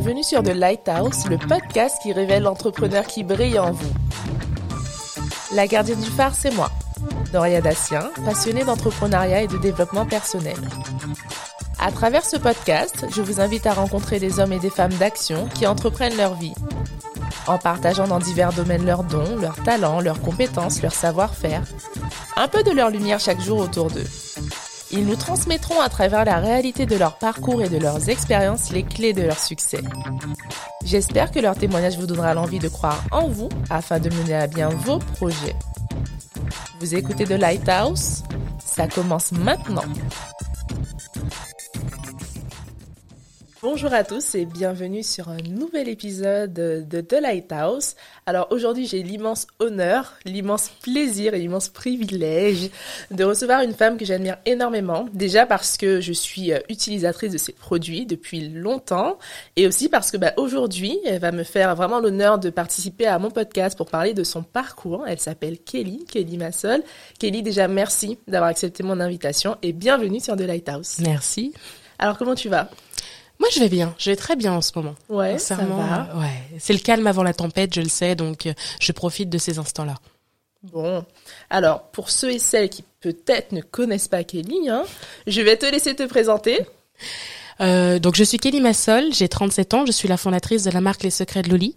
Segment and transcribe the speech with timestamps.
[0.00, 3.92] Bienvenue sur The Lighthouse, le podcast qui révèle l'entrepreneur qui brille en vous.
[5.52, 6.70] La gardienne du phare, c'est moi,
[7.32, 10.54] Doria Dassien, passionnée d'entrepreneuriat et de développement personnel.
[11.80, 15.48] À travers ce podcast, je vous invite à rencontrer des hommes et des femmes d'action
[15.48, 16.54] qui entreprennent leur vie.
[17.48, 21.64] En partageant dans divers domaines leurs dons, leurs talents, leurs compétences, leur savoir-faire.
[22.36, 24.06] Un peu de leur lumière chaque jour autour d'eux.
[24.90, 28.82] Ils nous transmettront à travers la réalité de leur parcours et de leurs expériences les
[28.82, 29.82] clés de leur succès.
[30.84, 34.46] J'espère que leur témoignage vous donnera l'envie de croire en vous afin de mener à
[34.46, 35.56] bien vos projets.
[36.80, 38.22] Vous écoutez The Lighthouse?
[38.64, 39.84] Ça commence maintenant.
[43.60, 47.96] Bonjour à tous et bienvenue sur un nouvel épisode de The Lighthouse.
[48.24, 52.70] Alors aujourd'hui j'ai l'immense honneur, l'immense plaisir et l'immense privilège
[53.10, 55.08] de recevoir une femme que j'admire énormément.
[55.12, 59.18] Déjà parce que je suis euh, utilisatrice de ses produits depuis longtemps
[59.56, 63.18] et aussi parce que bah, aujourd'hui elle va me faire vraiment l'honneur de participer à
[63.18, 65.04] mon podcast pour parler de son parcours.
[65.08, 66.84] Elle s'appelle Kelly, Kelly Massol.
[67.18, 70.98] Kelly déjà merci d'avoir accepté mon invitation et bienvenue sur The Lighthouse.
[71.00, 71.52] Merci.
[71.98, 72.70] Alors comment tu vas?
[73.38, 73.94] Moi, je vais bien.
[73.98, 74.94] Je vais très bien en ce moment.
[75.08, 76.16] Ouais, ça va.
[76.16, 79.38] Ouais, c'est le calme avant la tempête, je le sais, donc euh, je profite de
[79.38, 79.94] ces instants-là.
[80.64, 81.04] Bon,
[81.50, 84.82] alors pour ceux et celles qui peut-être ne connaissent pas Kelly, hein,
[85.28, 86.66] je vais te laisser te présenter.
[87.60, 90.80] Euh, donc je suis Kelly Massol, j'ai 37 ans, je suis la fondatrice de la
[90.80, 91.76] marque Les Secrets de Loli.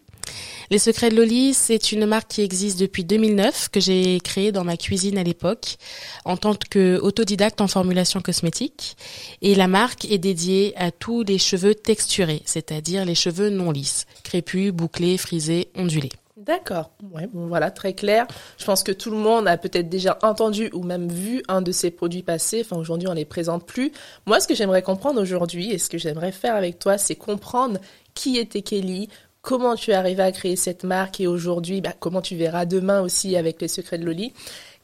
[0.70, 4.64] Les Secrets de Loli, c'est une marque qui existe depuis 2009, que j'ai créée dans
[4.64, 5.76] ma cuisine à l'époque,
[6.24, 8.96] en tant qu'autodidacte en formulation cosmétique.
[9.42, 14.06] Et la marque est dédiée à tous les cheveux texturés, c'est-à-dire les cheveux non lisses,
[14.24, 16.12] crépus, bouclés, frisés, ondulés.
[16.42, 16.90] D'accord.
[17.14, 18.26] Ouais, bon voilà, très clair.
[18.58, 21.72] Je pense que tout le monde a peut-être déjà entendu ou même vu un de
[21.72, 22.62] ces produits passer.
[22.62, 23.92] Enfin, aujourd'hui, on les présente plus.
[24.26, 27.80] Moi, ce que j'aimerais comprendre aujourd'hui et ce que j'aimerais faire avec toi, c'est comprendre
[28.16, 29.08] qui était Kelly,
[29.42, 33.02] comment tu es arrivé à créer cette marque et aujourd'hui, bah, comment tu verras demain
[33.02, 34.34] aussi avec les secrets de Loli.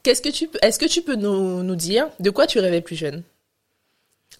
[0.02, 2.96] Qu'est-ce que tu, est-ce que tu peux nous, nous dire de quoi tu rêvais plus
[2.96, 3.22] jeune?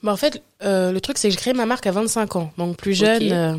[0.03, 2.53] Bah en fait, euh, le truc c'est que j'ai créé ma marque à 25 ans,
[2.57, 3.33] donc plus jeune.
[3.33, 3.55] Euh,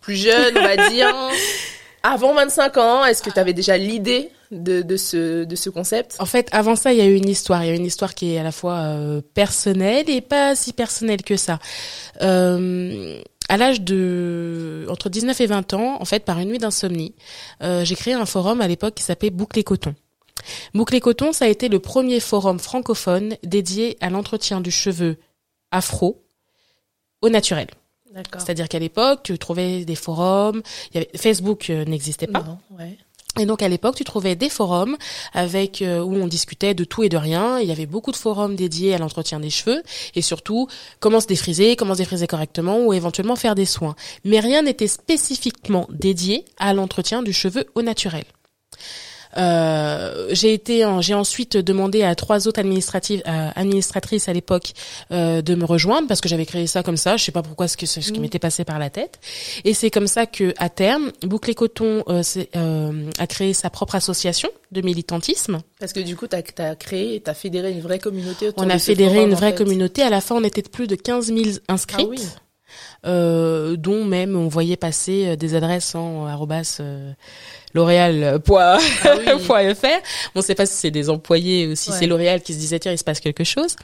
[0.00, 1.14] plus jeune, on va dire.
[2.02, 6.14] Avant 25 ans, est-ce que tu avais déjà l'idée de, de, ce, de ce concept?
[6.20, 7.64] En fait, avant ça, il y a eu une histoire.
[7.64, 10.72] Il y a une histoire qui est à la fois euh, personnelle et pas si
[10.72, 11.58] personnelle que ça.
[12.22, 17.14] Euh, à l'âge de entre 19 et 20 ans, en fait, par une nuit d'insomnie,
[17.62, 19.94] euh, j'ai créé un forum à l'époque qui s'appelait Boucle Coton.
[20.74, 25.18] Boucle Coton, ça a été le premier forum francophone dédié à l'entretien du cheveu
[25.70, 26.24] afro
[27.22, 27.68] au naturel.
[28.38, 32.42] C'est-à-dire qu'à l'époque, tu trouvais des forums, il y avait, Facebook euh, n'existait pas.
[32.42, 32.96] Non, ouais.
[33.38, 34.96] Et donc à l'époque, tu trouvais des forums
[35.34, 37.58] avec euh, où on discutait de tout et de rien.
[37.58, 39.82] Il y avait beaucoup de forums dédiés à l'entretien des cheveux
[40.14, 40.68] et surtout
[41.00, 43.94] comment se défriser, comment se défriser correctement ou éventuellement faire des soins.
[44.24, 48.24] Mais rien n'était spécifiquement dédié à l'entretien du cheveu au naturel.
[49.36, 54.72] Euh, j'ai été, j'ai ensuite demandé à trois autres administratives, euh, administratrices à l'époque
[55.12, 57.16] euh, de me rejoindre parce que j'avais créé ça comme ça.
[57.16, 58.22] Je sais pas pourquoi ce que ce qui mm.
[58.22, 59.18] m'était passé par la tête.
[59.64, 64.80] Et c'est comme ça que à terme, Bouclé Coton a créé sa propre association de
[64.80, 65.60] militantisme.
[65.78, 68.70] Parce que du coup, tu as, créé, tu as fédéré une vraie communauté autour On
[68.70, 70.02] a fédéré une vraie communauté.
[70.02, 72.04] À la fin, on était de plus de 15 000 inscrits.
[72.06, 72.20] Ah oui.
[73.04, 76.80] Euh, dont même on voyait passer des adresses en arrobas
[77.76, 78.50] L'Oréal.fr.
[78.54, 79.16] Ah
[80.34, 82.78] on ne sait pas si c'est des employés ou si c'est L'Oréal qui se disait
[82.78, 83.76] tiens il se passe quelque chose.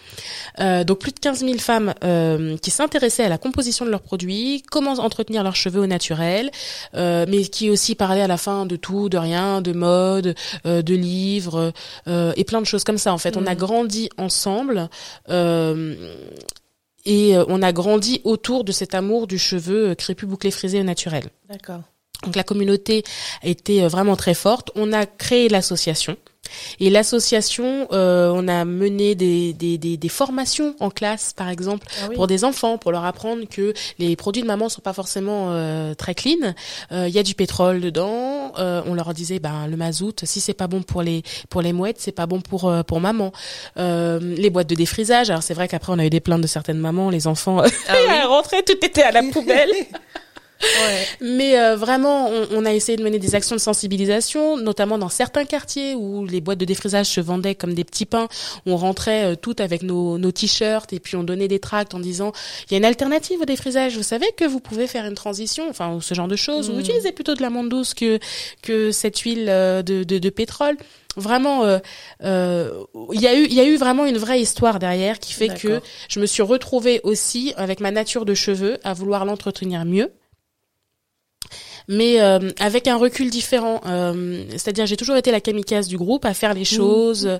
[0.61, 4.01] Euh, donc plus de 15 000 femmes euh, qui s'intéressaient à la composition de leurs
[4.01, 6.51] produits, comment entretenir leurs cheveux au naturel,
[6.95, 10.81] euh, mais qui aussi parlaient à la fin de tout, de rien, de mode, euh,
[10.81, 11.75] de livres
[12.09, 13.13] euh, et plein de choses comme ça.
[13.13, 13.59] En fait, on a mm.
[13.59, 14.89] grandi ensemble.
[17.05, 21.25] Et on a grandi autour de cet amour du cheveu crépus bouclé frisé au naturel.
[21.49, 21.83] D'accord.
[22.25, 23.03] Donc la communauté
[23.43, 24.71] était euh, vraiment très forte.
[24.75, 26.17] On a créé l'association.
[26.81, 31.87] Et l'association, euh, on a mené des, des, des, des, formations en classe, par exemple,
[32.03, 35.49] ah pour des enfants, pour leur apprendre que les produits de maman sont pas forcément
[35.51, 36.55] euh, très clean.
[36.91, 38.53] Il y a du pétrole dedans.
[38.57, 42.01] on leur disait, ben le mazout, si c'est pas bon pour les pour les mouettes,
[42.01, 43.33] c'est pas bon pour pour maman.
[43.77, 45.31] les boîtes de défrisage.
[45.31, 48.27] Alors c'est vrai qu'après on a eu des plaintes de certaines mamans, les enfants ah
[48.27, 49.71] rentraient, tout était à la poubelle.
[51.21, 55.45] Mais euh, vraiment, on, a essayé de mener des actions de sensibilisation, notamment dans certains
[55.45, 58.29] quartiers où les boîtes de défrisage se vendaient comme des petits pains.
[58.67, 62.01] On rentrait euh, toutes avec nos, nos t-shirts et puis on donnait des tracts en
[62.01, 62.33] disant
[62.69, 63.97] il y a une alternative au défrisage.
[63.97, 66.71] Vous savez que vous pouvez faire une transition, enfin ce genre de choses.
[66.71, 66.81] Vous mm.
[66.81, 68.19] utilisez plutôt de la menthe douce que
[68.63, 70.77] que cette huile euh, de, de, de pétrole
[71.17, 71.65] vraiment
[72.25, 72.71] euh,
[73.13, 75.49] il y a eu il y a eu vraiment une vraie histoire derrière qui fait
[75.49, 80.11] que je me suis retrouvée aussi avec ma nature de cheveux à vouloir l'entretenir mieux
[81.89, 83.81] mais euh, avec un recul différent.
[83.87, 86.65] Euh, c'est-à-dire, j'ai toujours été la kamikaze du groupe à faire les mmh.
[86.65, 87.39] choses.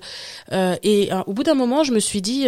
[0.53, 2.47] Euh, et au bout d'un moment, je me suis dit,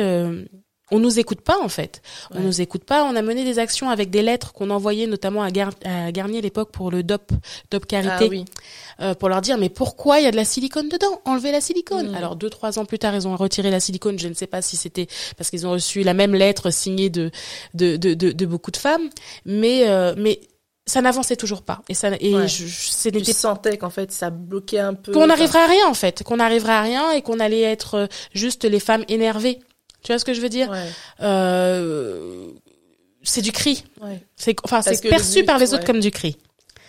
[0.91, 2.02] on nous écoute pas en fait.
[2.32, 3.05] On nous écoute pas.
[3.05, 6.70] On a mené des actions avec des lettres qu'on envoyait notamment à, Garnier à l'époque
[6.73, 7.32] pour le DOP,
[7.70, 9.14] DOP Carité, ah, oui.
[9.19, 11.20] pour leur dire mais pourquoi il y a de la silicone dedans?
[11.25, 12.11] Enlevez la silicone.
[12.11, 12.14] Mmh.
[12.14, 14.19] Alors deux trois ans plus tard, ils ont retiré la silicone.
[14.19, 15.06] Je ne sais pas si c'était
[15.37, 17.31] parce qu'ils ont reçu la même lettre signée de
[17.73, 19.08] de, de, de, beaucoup de femmes,
[19.47, 19.87] mais
[20.17, 20.40] mais
[20.86, 21.82] ça n'avançait toujours pas.
[21.88, 25.62] Et ça et je, je tu sentais qu'en fait ça bloquait un peu qu'on n'arriverait
[25.62, 26.22] à rien en fait.
[26.22, 29.60] Qu'on n'arriverait à rien et qu'on allait être euh, juste les femmes énervées.
[30.02, 30.70] Tu vois ce que je veux dire
[31.20, 32.48] euh,
[33.22, 33.84] c'est du cri.
[34.36, 36.36] C'est enfin c'est perçu par les autres comme du cri.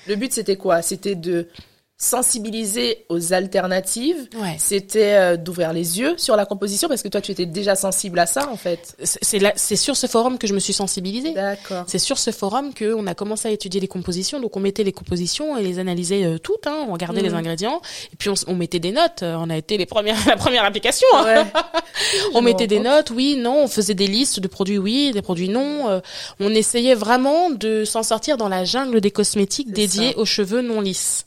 [0.07, 0.81] Le but c'était quoi?
[0.81, 1.48] C'était de
[1.97, 4.27] sensibiliser aux alternatives.
[4.57, 8.19] C'était euh, d'ouvrir les yeux sur la composition parce que toi tu étais déjà sensible
[8.19, 8.97] à ça en fait.
[9.01, 11.33] C'est sur ce forum que je me suis sensibilisée.
[11.33, 11.86] D'accord.
[11.88, 14.42] C'est sur ce forum que on a commencé à étudier les compositions.
[14.42, 16.68] Donc on mettait les compositions et les analysait euh, toutes.
[16.68, 16.86] Hein.
[16.89, 17.38] On regardait les mhm.
[17.38, 17.81] ingrédients
[18.12, 19.24] et puis on, on, mettait des notes.
[19.24, 21.07] Euh, on a été les premières, la première application.
[21.13, 21.48] Hein.
[22.33, 23.63] on mettait des notes, oui, non.
[23.63, 26.01] On faisait des listes de produits, oui, des produits non.
[26.41, 30.81] on essayait vraiment de s'en sortir dans la jungle des cosmétiques dédiés aux cheveux non
[30.81, 31.25] lisses.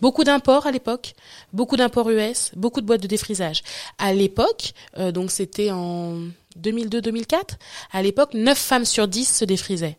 [0.00, 1.14] Beaucoup d'imports à l'époque,
[1.52, 3.62] beaucoup d'imports US, beaucoup de boîtes de défrisage.
[3.98, 6.18] À l'époque, euh, donc c'était en
[6.60, 7.56] 2002-2004,
[7.92, 9.98] à l'époque, 9 femmes sur 10 se défrisaient.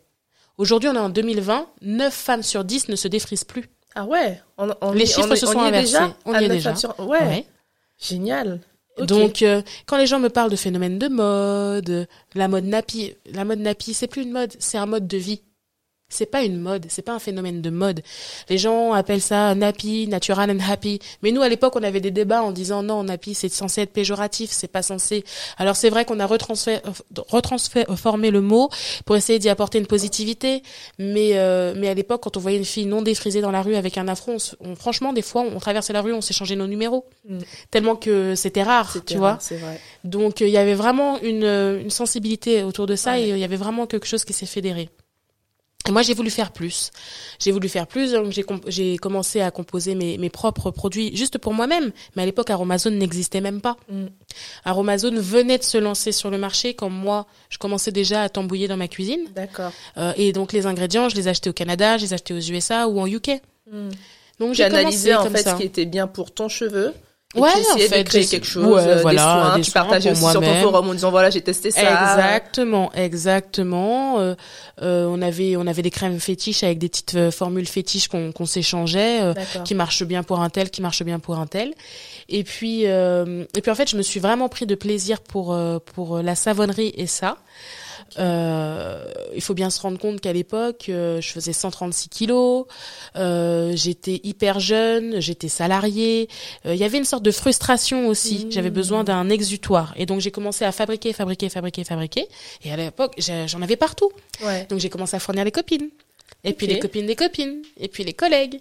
[0.56, 3.70] Aujourd'hui, on est en 2020, 9 femmes sur 10 ne se défrisent plus.
[3.94, 5.96] Ah ouais on, Les chiffres se sont inversés.
[6.24, 6.74] on y est déjà.
[6.98, 7.46] Ouais.
[7.98, 8.60] Génial.
[8.98, 13.44] Donc, euh, quand les gens me parlent de phénomènes de mode, la mode nappy, la
[13.44, 15.42] mode nappy, c'est plus une mode, c'est un mode de vie.
[16.10, 18.00] C'est pas une mode, c'est pas un phénomène de mode.
[18.48, 21.00] Les gens appellent ça nappy, natural and happy.
[21.22, 23.92] Mais nous, à l'époque, on avait des débats en disant non, nappy, c'est censé être
[23.92, 25.22] péjoratif, c'est pas censé.
[25.58, 28.70] Alors c'est vrai qu'on a retransformé le mot
[29.04, 30.62] pour essayer d'y apporter une positivité.
[30.98, 33.74] Mais euh, mais à l'époque, quand on voyait une fille non défrisée dans la rue
[33.74, 36.66] avec un affront, on, franchement, des fois, on traversait la rue, on s'est changé nos
[36.66, 37.38] numéros, mm.
[37.70, 39.38] tellement que c'était rare, tu vois.
[39.50, 39.80] Vrai.
[40.04, 43.56] Donc il y avait vraiment une, une sensibilité autour de ça et il y avait
[43.56, 44.88] vraiment quelque chose qui s'est fédéré.
[45.88, 46.90] Et moi, j'ai voulu faire plus.
[47.38, 48.32] J'ai voulu faire plus, donc
[48.66, 51.92] j'ai commencé à composer mes, mes, propres produits juste pour moi-même.
[52.14, 53.78] Mais à l'époque, Aromazone n'existait même pas.
[53.90, 54.06] Mm.
[54.66, 58.68] Aromazone venait de se lancer sur le marché quand moi, je commençais déjà à tambouiller
[58.68, 59.22] dans ma cuisine.
[59.34, 59.72] D'accord.
[59.96, 62.86] Euh, et donc, les ingrédients, je les achetais au Canada, je les achetais aux USA
[62.86, 63.40] ou en UK.
[63.72, 63.88] Mm.
[64.40, 66.92] Donc, j'ai analysé en fait ce qui était bien pour ton cheveu
[67.34, 69.70] ouais, tu essayais en fait, de créer quelque chose, ouais, euh, voilà, des soins, tu
[69.70, 71.80] partageais aussi sur ton forum en disant voilà j'ai testé ça.
[71.80, 74.18] Exactement, exactement.
[74.18, 74.34] Euh,
[74.80, 78.32] euh, on avait on avait des crèmes fétiches avec des petites euh, formules fétiches qu'on
[78.32, 79.34] qu'on s'échangeait, euh,
[79.64, 81.74] qui marchent bien pour un tel, qui marchent bien pour un tel.
[82.30, 85.58] Et puis et puis en fait je me suis vraiment pris de plaisir pour
[85.94, 87.36] pour la savonnerie et ça.
[88.18, 89.04] Euh,
[89.34, 92.66] il faut bien se rendre compte qu'à l'époque, euh, je faisais 136 kilos,
[93.16, 96.28] euh, j'étais hyper jeune, j'étais salariée.
[96.64, 98.46] Il y avait une sorte de frustration aussi.
[98.46, 98.52] Mmh.
[98.52, 102.28] J'avais besoin d'un exutoire, et donc j'ai commencé à fabriquer, fabriquer, fabriquer, fabriquer.
[102.62, 104.10] Et à l'époque, j'en avais partout.
[104.44, 104.66] Ouais.
[104.68, 105.90] Donc j'ai commencé à fournir les copines,
[106.44, 108.60] et puis les copines des copines, et puis les collègues.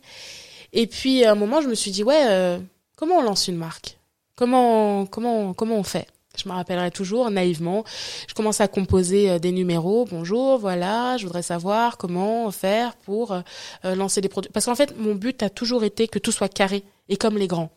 [0.73, 2.57] Et puis à un moment, je me suis dit ouais,
[2.95, 3.97] comment on lance une marque?
[4.35, 6.07] Comment comment comment on fait?
[6.43, 7.83] Je me rappellerai toujours naïvement.
[8.27, 10.05] Je commence à composer euh, des numéros.
[10.09, 14.51] Bonjour, voilà, je voudrais savoir comment faire pour euh, lancer des produits.
[14.51, 17.47] Parce qu'en fait, mon but a toujours été que tout soit carré et comme les
[17.47, 17.76] grands.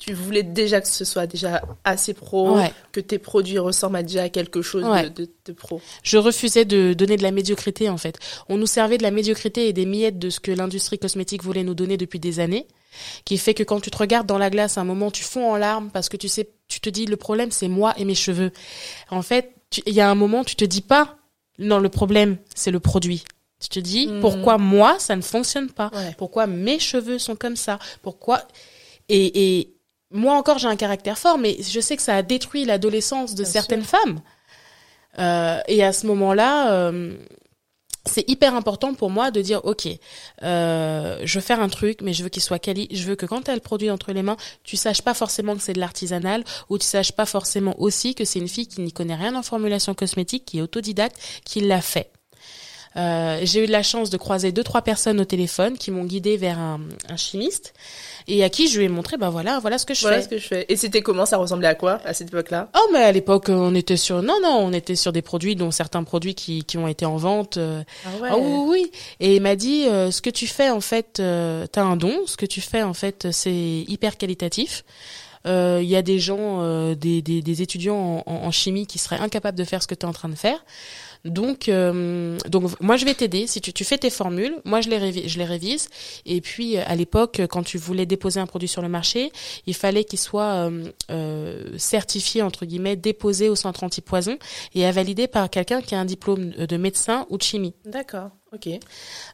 [0.00, 2.58] Tu voulais déjà que ce soit déjà assez pro,
[2.90, 4.82] que tes produits ressemblent à déjà quelque chose
[5.14, 5.80] de, de, pro.
[6.02, 8.18] Je refusais de donner de la médiocrité en fait.
[8.48, 11.64] On nous servait de la médiocrité et des miettes de ce que l'industrie cosmétique voulait
[11.64, 12.66] nous donner depuis des années
[13.24, 15.52] qui fait que quand tu te regardes dans la glace, à un moment, tu fonds
[15.52, 18.14] en larmes parce que tu sais, tu te dis, le problème, c'est moi et mes
[18.14, 18.52] cheveux.
[19.10, 19.54] En fait,
[19.86, 21.18] il y a un moment, tu te dis pas,
[21.58, 23.24] non, le problème, c'est le produit.
[23.60, 24.20] Tu te dis, hmm.
[24.20, 25.90] pourquoi moi, ça ne fonctionne pas?
[26.16, 27.78] Pourquoi mes cheveux sont comme ça?
[28.02, 28.42] Pourquoi?
[29.08, 29.74] Et, et
[30.10, 33.44] moi encore, j'ai un caractère fort, mais je sais que ça a détruit l'adolescence de
[33.44, 34.20] certaines femmes.
[35.18, 37.16] Euh, et à ce moment-là, euh,
[38.06, 39.86] c'est hyper important pour moi de dire ok
[40.42, 43.26] euh, je veux faire un truc mais je veux qu'il soit quali je veux que
[43.26, 45.80] quand tu as le produit entre les mains tu saches pas forcément que c'est de
[45.80, 49.34] l'artisanal ou tu saches pas forcément aussi que c'est une fille qui n'y connaît rien
[49.36, 52.10] en formulation cosmétique qui est autodidacte qui l'a fait
[52.96, 56.04] euh, j'ai eu de la chance de croiser deux trois personnes au téléphone qui m'ont
[56.04, 57.72] guidé vers un, un, chimiste
[58.26, 60.22] et à qui je lui ai montré bah voilà voilà ce que je voilà fais.
[60.24, 60.66] ce que je fais.
[60.68, 61.24] Et c'était comment?
[61.24, 62.68] Ça ressemblait à quoi à cette époque-là?
[62.76, 65.70] Oh mais à l'époque on était sur non non on était sur des produits dont
[65.70, 67.58] certains produits qui qui ont été en vente.
[67.58, 68.28] Euh, ah ouais.
[68.34, 71.82] Oh, oui, et il m'a dit euh, ce que tu fais en fait euh, t'as
[71.82, 73.52] un don ce que tu fais en fait c'est
[73.86, 74.84] hyper qualitatif.
[75.46, 79.18] Il euh, y a des gens, des, des, des étudiants en, en, chimie qui seraient
[79.20, 80.62] incapables de faire ce que tu es en train de faire.
[81.24, 83.46] Donc, euh, donc moi je vais t'aider.
[83.46, 85.88] Si tu, tu fais tes formules, moi je les je les révise.
[86.24, 89.30] Et puis à l'époque, quand tu voulais déposer un produit sur le marché,
[89.66, 94.38] il fallait qu'il soit euh, euh, certifié entre guillemets, déposé au centre antipoison
[94.74, 97.74] et à valider par quelqu'un qui a un diplôme de médecin ou de chimie.
[97.84, 98.30] D'accord.
[98.52, 98.68] Ok.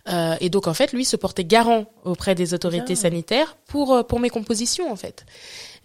[0.08, 2.96] Euh, et donc en fait, lui se portait garant auprès des autorités Ah.
[2.96, 5.24] sanitaires pour pour mes compositions en fait.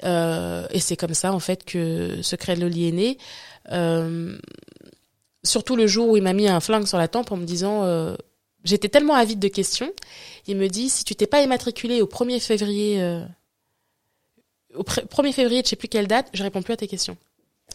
[0.04, 3.18] Euh, et c'est comme ça en fait que Secret de Loli est né.
[3.72, 4.36] Euh,
[5.44, 7.84] surtout le jour où il m'a mis un flingue sur la tempe en me disant,
[7.84, 8.16] euh,
[8.64, 9.92] j'étais tellement avide de questions.
[10.48, 13.24] Il me dit si tu t'es pas immatriculé au 1er février, euh,
[14.76, 16.88] au pr- 1er février, de je sais plus quelle date, je réponds plus à tes
[16.88, 17.18] questions.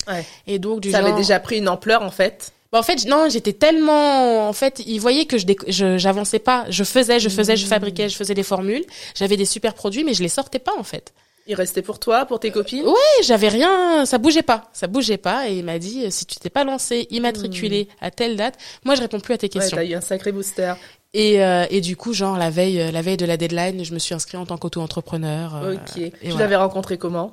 [0.08, 0.25] Ouais.
[0.46, 1.08] Et donc du Ça genre.
[1.08, 2.52] avait déjà pris une ampleur en fait.
[2.73, 6.66] Bah, en fait, non, j'étais tellement, en fait, ils voyaient que je, déc- j'avançais pas.
[6.68, 8.85] Je faisais, je faisais, je fabriquais, je faisais des formules.
[9.14, 11.12] J'avais des super produits, mais je les sortais pas en fait.
[11.49, 12.85] Il restait pour toi, pour tes copines?
[12.85, 15.49] Ouais, j'avais rien, ça bougeait pas, ça bougeait pas.
[15.49, 18.95] Et il m'a dit, euh, si tu t'es pas lancé, immatriculé à telle date, moi
[18.97, 19.76] je réponds plus à tes Ouais, questions.
[19.76, 20.75] t'as eu un sacré booster.
[21.15, 23.95] et, euh, et du coup, genre la veille, euh, la veille de la deadline, je
[23.95, 25.55] me suis inscrite en tant qu'auto-entrepreneur.
[25.62, 25.99] euh, ok.
[25.99, 26.38] et Tu voilà.
[26.41, 27.33] l'avais rencontré comment?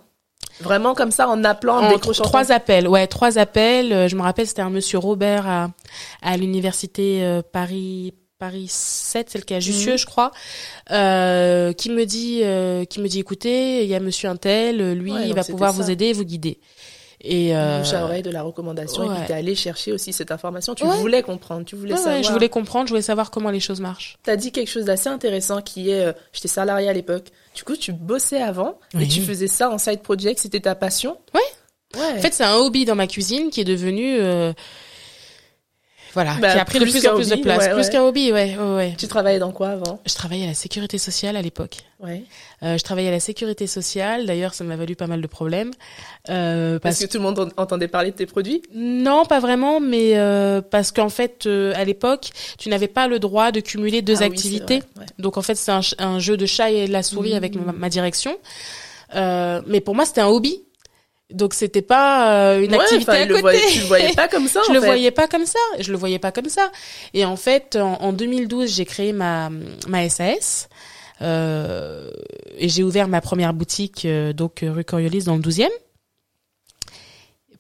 [0.62, 2.24] Vraiment comme ça, en appelant, en En décrochant.
[2.24, 3.92] trois appels, ouais, trois appels.
[3.92, 5.70] Euh, Je me rappelle, c'était un monsieur Robert à,
[6.22, 9.98] à l'université euh, Paris Paris 7, c'est le cas Jussieu, Mhm.
[9.98, 10.32] je crois,
[10.92, 14.94] euh, qui me dit, euh, qui me dit, écoutez, il y a monsieur Untel, euh,
[14.94, 15.82] lui, Ouais, il va pouvoir ça.
[15.82, 16.60] vous aider, et vous guider.
[17.22, 19.16] Et euh, bouche à oreille de la recommandation et ouais.
[19.16, 20.76] puis t'es allé chercher aussi cette information.
[20.76, 20.98] Tu Ouais.
[20.98, 22.22] voulais comprendre, tu voulais ouais, savoir.
[22.22, 24.18] je voulais comprendre, je voulais savoir comment les choses marchent.
[24.24, 27.28] T'as dit quelque chose d'assez intéressant qui est, euh, j'étais salarié à l'époque.
[27.56, 29.04] Du coup, tu bossais avant Oui.
[29.04, 30.38] et tu faisais ça en side project.
[30.42, 31.18] C'était ta passion?
[31.34, 31.40] Ouais.
[31.98, 32.18] Ouais.
[32.18, 34.52] En fait, c'est un hobby dans ma cuisine qui est devenu, euh,
[36.14, 37.84] voilà, Bah, qui a pris de plus plus en plus de hobby, place, ouais, plus
[37.86, 37.90] ouais.
[37.90, 40.00] qu'un hobby, ouais, ouais, tu travaillais dans quoi avant?
[40.06, 41.78] Je travaillais à la sécurité sociale à l'époque.
[42.00, 42.24] Ouais.
[42.64, 44.26] Euh, je travaillais à la sécurité sociale.
[44.26, 45.72] D'ailleurs, ça m'a valu pas mal de problèmes.
[46.30, 48.62] Euh, Parce parce que tout le monde en- entendait parler de tes produits?
[48.76, 53.20] non, pas vraiment, mais euh, parce qu'en fait, euh, à l'époque, tu n'avais pas le
[53.20, 54.80] droit de cumuler deux Ah oui, activités.
[54.80, 55.06] vrai, ouais.
[55.20, 57.90] Donc en fait, c'est un, jeu de chat et de la souris avec ma, ma
[57.90, 58.38] direction.
[59.16, 60.62] Euh, mais pour moi, c'était un hobby.
[61.34, 63.58] Donc c'était pas euh, une Ouais, activité à le côté.
[63.72, 64.62] tu le voyais pas comme ça.
[64.66, 64.86] je en le fait.
[64.86, 65.60] voyais pas comme ça.
[65.80, 66.72] Je le voyais pas comme ça.
[67.14, 69.50] Et en fait, en, en 2012, j'ai créé ma
[69.88, 70.70] ma SAS.
[71.22, 72.10] Euh,
[72.58, 75.70] et j'ai ouvert ma première boutique euh, donc rue Coriolis dans le 12e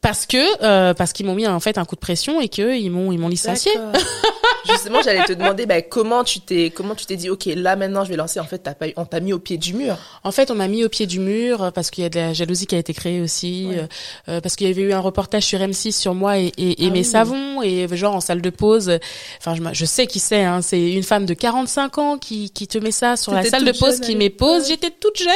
[0.03, 2.77] parce que euh, parce qu'ils m'ont mis en fait un coup de pression et que
[2.77, 3.71] ils m'ont ils m'ont licencié.
[4.69, 8.05] Justement, j'allais te demander bah, comment tu t'es comment tu t'es dit ok là maintenant
[8.05, 8.39] je vais lancer.
[8.39, 9.97] En fait, t'as pas on t'a mis au pied du mur.
[10.23, 12.17] En fait, on m'a mis au pied du mur euh, parce qu'il y a de
[12.19, 13.79] la jalousie qui a été créée aussi, Ouais.
[13.79, 13.87] euh,
[14.29, 16.87] euh, parce qu'il y avait eu un reportage sur M6 sur moi et, et, et
[16.87, 17.03] Ah mes oui.
[17.05, 18.89] savons et genre en salle de pause.
[18.89, 18.97] euh,
[19.39, 20.43] Enfin, je, je sais qui c'est.
[20.43, 23.65] Hein, c'est une femme de 45 ans qui, qui te met ça sur la salle
[23.65, 24.67] de pause, qui pause.
[24.67, 25.29] J'étais toute jeune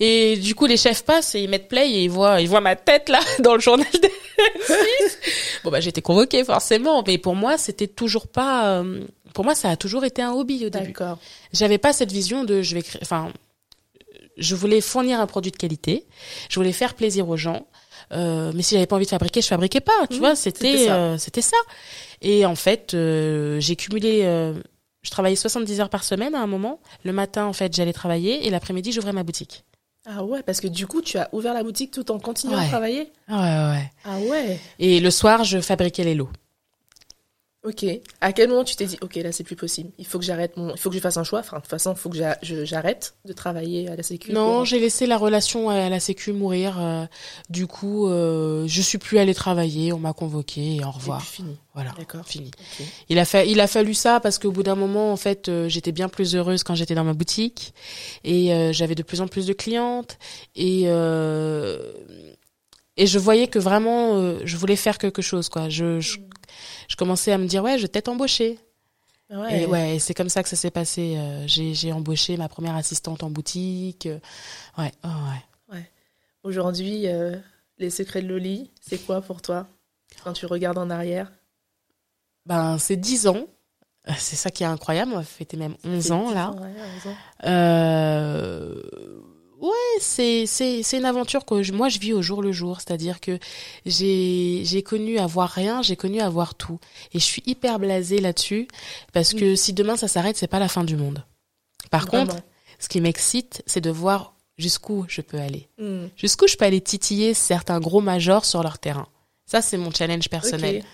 [0.00, 2.60] et du coup les chefs passent et ils mettent play et ils voient ils voient
[2.60, 5.16] ma tête là dans le journal de M6.
[5.64, 8.78] bon bah j'étais convoquée forcément, mais pour moi c'était toujours pas.
[8.80, 10.86] euh, pour moi, ça a toujours été un hobby au début.
[10.86, 11.18] D'accord.
[11.52, 13.30] J'avais pas cette vision de je vais créer, enfin,
[14.36, 16.06] je voulais fournir un produit de qualité,
[16.48, 17.66] je voulais faire plaisir aux gens,
[18.12, 20.72] euh, mais si j'avais pas envie de fabriquer, je fabriquais pas, tu Mhm, vois, c'était
[20.72, 20.96] c'était ça.
[20.96, 21.56] euh, ça.
[22.22, 24.54] Et en fait, euh, j'ai cumulé, euh,
[25.02, 26.80] je travaillais 70 heures par semaine à un moment.
[27.04, 29.64] Le matin, en fait, j'allais travailler et l'après-midi, j'ouvrais ma boutique.
[30.06, 32.66] Ah ouais, parce que du coup tu as ouvert la boutique tout en continuant à
[32.66, 33.12] travailler?
[33.28, 33.90] Ouais, ouais.
[34.04, 34.58] Ah ouais.
[34.78, 36.30] Et le soir, je fabriquais les lots.
[37.64, 37.84] Ok.
[38.20, 39.90] À quel moment tu t'es dit, ok, là c'est plus possible.
[39.98, 41.40] Il faut que j'arrête mon, il faut que je fasse un choix.
[41.40, 42.16] Enfin, de toute façon, il faut que
[42.64, 44.32] j'arrête de travailler à la Sécu.
[44.32, 46.78] Non, pour- j'ai laissé la relation à la Sécu mourir.
[46.80, 47.04] euh,
[47.50, 49.92] du coup, euh, je suis plus allée travailler.
[49.92, 51.18] On m'a convoqué et au revoir.
[51.18, 51.56] puis fini.
[51.74, 52.24] Voilà, D'accord.
[52.26, 52.50] fini.
[53.08, 55.68] Il a, fa il a fallu ça parce qu'au bout d'un moment, en fait, euh,
[55.68, 57.74] j'étais bien plus heureuse quand j'étais dans ma boutique
[58.24, 60.16] et euh, j'avais de plus en plus de clientes
[60.56, 61.92] et euh,
[62.98, 65.68] et je voyais que vraiment, euh, je voulais faire quelque chose, quoi.
[65.68, 66.18] Je, je,
[66.88, 68.58] je commençais à me dire ouais, je vais peut-être embaucher.
[69.30, 69.62] Ouais.
[69.62, 71.16] Et ouais, et c'est comme ça que ça s'est passé.
[71.16, 74.06] Euh, j'ai j'ai embauché ma première assistante en boutique.
[74.06, 74.18] Euh,
[74.78, 75.08] Ouais, oh,
[75.72, 75.90] ouais.
[76.44, 77.36] Aujourd'hui, euh,
[77.78, 79.66] les secrets de Loli, c'est quoi pour toi
[80.24, 81.30] quand tu regardes en arrière?
[82.46, 83.46] Ben, c'est 10 ans.
[84.16, 85.12] C'est ça qui est incroyable.
[85.12, 86.52] On va fêter même 11 ans, là.
[86.52, 86.72] Ouais,
[87.04, 87.16] 11 ans.
[87.44, 88.82] Euh...
[89.60, 92.80] Ouais, c'est c'est c'est une aventure que je- moi je vis au jour le jour,
[92.80, 93.38] c'est-à-dire que
[93.86, 96.78] j'ai j'ai connu avoir rien, j'ai connu avoir tout,
[97.12, 98.68] et je suis hyper blasée là-dessus
[99.12, 101.24] parce que si demain ça s'arrête, c'est pas la fin du monde.
[101.90, 102.26] Par Vraiment.
[102.34, 102.42] contre,
[102.78, 106.06] ce qui m'excite, c'est de voir jusqu'où je peux aller, Hmm.
[106.16, 109.08] jusqu'où je peux aller titiller certains gros majors sur leur terrain.
[109.46, 110.84] Ça c'est mon challenge personnel.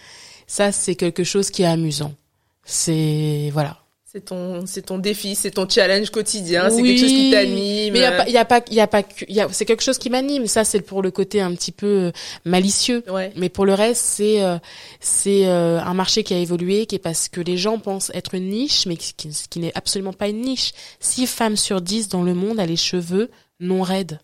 [0.46, 2.14] Ça c'est quelque chose qui est amusant.
[2.64, 3.83] C'est voilà.
[4.14, 7.92] C'est ton, c'est ton défi, c'est ton challenge quotidien, c'est quelque chose qui t'anime.
[7.92, 9.82] Mais il y a pas, y a pas, y a pas, y a, c'est quelque
[9.82, 10.46] chose qui m'anime.
[10.46, 12.12] Ça, c'est pour le côté un petit peu euh,
[12.44, 13.02] malicieux.
[13.08, 13.32] Ouais.
[13.34, 14.56] Mais pour le reste, c'est, euh,
[15.00, 18.34] c'est euh, un marché qui a évolué, qui est parce que les gens pensent être
[18.34, 20.74] une niche, mais qui, qui n'est absolument pas une niche.
[21.00, 24.20] Six femmes sur dix dans le monde a les cheveux non raides.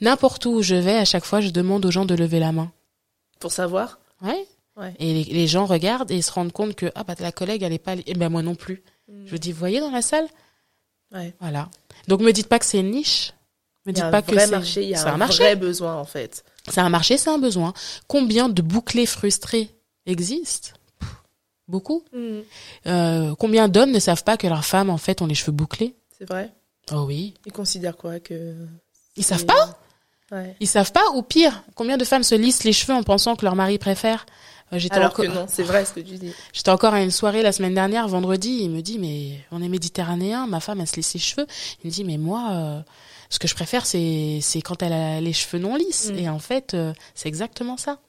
[0.00, 2.72] N'importe où je vais, à chaque fois, je demande aux gens de lever la main.
[3.38, 4.00] Pour savoir.
[4.20, 4.48] Ouais.
[4.98, 7.78] Et les, gens regardent et se rendent compte que ah bah la collègue elle est
[7.78, 8.82] pas et eh ben moi non plus.
[9.08, 9.26] Mm.
[9.26, 10.28] Je dis vous voyez dans la salle?
[11.12, 11.34] Ouais.
[11.40, 11.68] Voilà.
[12.06, 13.32] Donc me dites pas que c'est une niche.
[13.86, 16.44] Me dites pas que c'est marché, il y a un, vrai besoin en fait.
[16.68, 17.72] C'est un marché, c'est un besoin.
[18.06, 19.70] Combien de bouclés frustrés
[20.06, 20.70] existent?
[21.68, 22.04] Beaucoup.
[22.12, 22.40] Mm.
[22.86, 25.96] Euh, combien d'hommes ne savent pas que leurs femmes en fait ont les cheveux bouclés?
[26.18, 26.52] C'est vrai.
[26.92, 27.34] Oh oui.
[27.46, 28.54] Ils considèrent quoi que
[29.16, 29.78] Ils savent pas
[30.32, 30.56] ouais.
[30.60, 33.44] Ils savent pas ou pire, combien de femmes se lissent les cheveux en pensant que
[33.44, 34.26] leur mari préfère
[34.72, 36.32] j'étais Alors que non, c'est vrai ce que tu dis.
[36.52, 39.68] J'étais encore à une soirée la semaine dernière, vendredi, il me dit, mais on est
[39.68, 41.46] méditerranéen, ma femme, elle se laisse ses cheveux.
[41.82, 42.80] Il me dit, mais moi, euh,
[43.30, 46.10] ce que je préfère, c'est, c'est quand elle a les cheveux non lisses.
[46.10, 46.18] Mm.
[46.18, 48.00] Et en fait, euh, c'est exactement ça.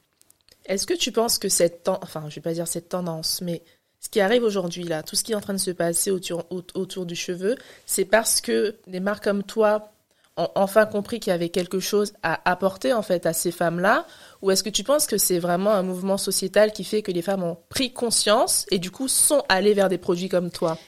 [0.66, 3.62] Est-ce que tu penses que cette tendance, enfin, je vais pas dire cette tendance, mais
[4.00, 6.44] ce qui arrive aujourd'hui, là, tout ce qui est en train de se passer autour,
[6.50, 9.92] autour du cheveu, c'est parce que des marques comme toi
[10.36, 14.06] ont enfin compris qu'il y avait quelque chose à apporter, en fait, à ces femmes-là,
[14.42, 17.22] ou est-ce que tu penses que c'est vraiment un mouvement sociétal qui fait que les
[17.22, 20.78] femmes ont pris conscience et du coup sont allées vers des produits comme toi?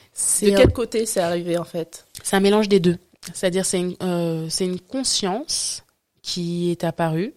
[0.42, 2.06] De quel côté c'est arrivé en fait?
[2.22, 2.98] C'est un mélange des deux.
[3.32, 5.84] C'est-à-dire c'est une, euh, c'est une conscience
[6.22, 7.34] qui est apparue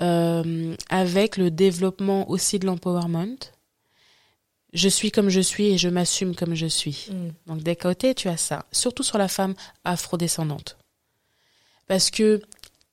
[0.00, 3.36] euh, avec le développement aussi de l'empowerment.
[4.72, 7.08] Je suis comme je suis et je m'assume comme je suis.
[7.10, 7.28] Mm.
[7.46, 10.78] Donc d'un côté, tu as ça, surtout sur la femme afrodescendante.
[11.88, 12.40] Parce que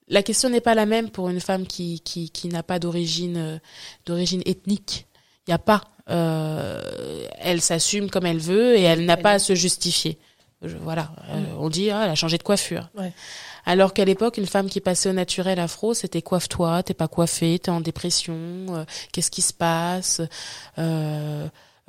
[0.08, 3.38] la question n'est pas la même pour une femme qui, qui, qui n'a pas d'origine
[3.38, 3.60] euh,
[4.06, 5.06] d'origine ethnique.
[5.48, 5.84] Il n'y a pas.
[6.10, 10.18] Euh, elle s'assume comme elle veut et elle n'a pas à se justifier.
[10.62, 11.12] voilà.
[11.30, 11.60] Euh, mm.
[11.60, 12.90] on dit, ah, elle a changé de coiffure.
[13.66, 17.60] Alors qu'à l'époque, une femme qui passait au naturel afro, c'était coiffe-toi, t'es pas coiffée,
[17.60, 20.22] t'es en dépression, qu'est-ce qui se passe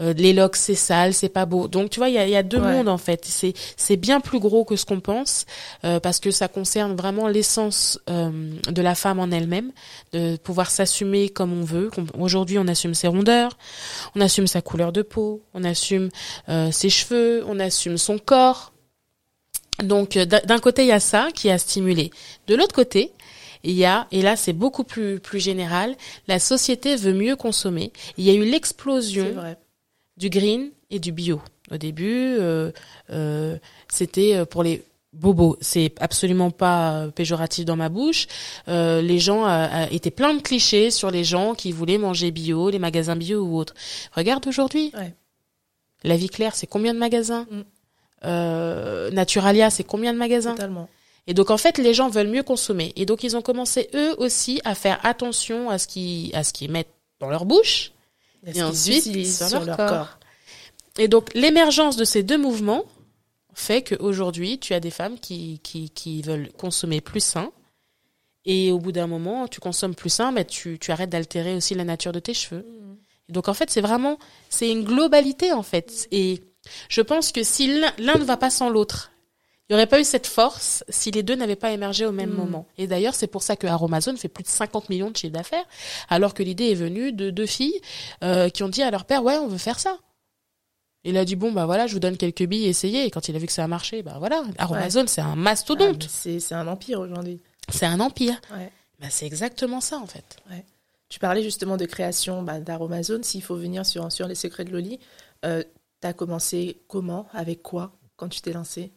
[0.00, 1.68] euh, les locks c'est sale, c'est pas beau.
[1.68, 3.24] Donc tu vois, il y a, y a, deux mondes en fait.
[3.24, 5.46] C'est c'est bien plus gros que ce qu'on pense
[5.84, 8.30] euh, parce que ça concerne vraiment l'essence euh,
[8.68, 9.72] de la femme en elle-même,
[10.12, 11.90] de pouvoir s'assumer comme on veut.
[12.18, 13.56] Aujourd'hui, on assume ses rondeurs,
[14.14, 16.08] on assume sa couleur de peau, on assume
[16.70, 18.72] ses cheveux, on assume son corps.
[19.82, 22.10] Donc d'un côté, il y a ça qui a stimulé.
[22.46, 23.12] De l'autre côté,
[23.62, 25.96] il y a, et là c'est beaucoup plus, plus général,
[26.28, 27.92] la société veut mieux consommer.
[28.16, 29.34] Il y a eu l'explosion
[30.20, 31.40] du green et du bio.
[31.72, 32.70] Au début, euh,
[33.10, 33.56] euh,
[33.88, 35.56] c'était euh, pour les bobos.
[35.60, 38.28] C'est absolument pas péjoratif dans ma bouche.
[38.68, 39.44] les gens
[39.90, 43.58] étaient plein de clichés sur les gens qui voulaient manger bio, les magasins bio ou
[43.58, 43.74] autres.
[44.12, 44.92] Regarde aujourd'hui.
[46.04, 49.10] La vie claire, c'est combien de magasins mm.
[49.12, 50.88] Naturalia, c'est combien de magasins Totalement.
[51.26, 52.92] Et donc en fait, les gens veulent mieux consommer.
[52.94, 56.52] Et donc ils ont commencé eux aussi à faire attention à ce qu'ils à ce
[56.52, 57.90] qu'ils mettent dans leur bouche
[58.46, 60.18] et ensuite sur, leur, corps.
[60.98, 62.84] Et donc l'émergence de ces deux mouvements
[63.54, 67.52] fait qu'aujourd'hui, tu as des femmes qui, qui, qui veulent consommer plus sain.
[68.46, 71.74] Et au bout d'un moment, tu consommes plus sain, mais tu, tu arrêtes d'altérer aussi
[71.74, 72.64] la nature de tes cheveux.
[72.66, 73.32] Mmh.
[73.32, 76.08] donc en fait, c'est vraiment, c'est une globalité en fait.
[76.10, 76.42] Et
[76.88, 79.10] je pense que si l'un ne va pas sans l'autre,
[79.70, 82.30] il n'y aurait pas eu cette force si les deux n'avaient pas émergé au même
[82.30, 82.36] hmm.
[82.36, 82.66] moment.
[82.76, 85.64] Et d'ailleurs, c'est pour ça que Aromazone fait plus de 50 millions de chiffres d'affaires,
[86.08, 87.80] alors que l'idée est venue de deux filles
[88.24, 89.96] euh, qui ont dit à leur père, ouais, on veut faire ça.
[91.04, 93.04] Il a dit bon bah voilà, je vous donne quelques billes, essayez.
[93.04, 96.04] Et quand il a vu que ça a marché, bah voilà, Aromazone c'est un mastodonte.
[96.04, 97.40] Ah, c'est un empire aujourd'hui.
[97.68, 98.40] C'est un empire.
[98.52, 98.72] Ouais.
[98.98, 100.36] Bah c'est exactement ça en fait.
[100.50, 100.64] Ouais.
[101.08, 103.22] Tu parlais justement de création bah, d'Aromazone.
[103.22, 104.98] S'il faut venir sur sur les secrets de Loli,
[105.46, 105.62] euh,
[106.00, 108.92] t'as commencé comment, avec quoi, quand tu t'es lancé?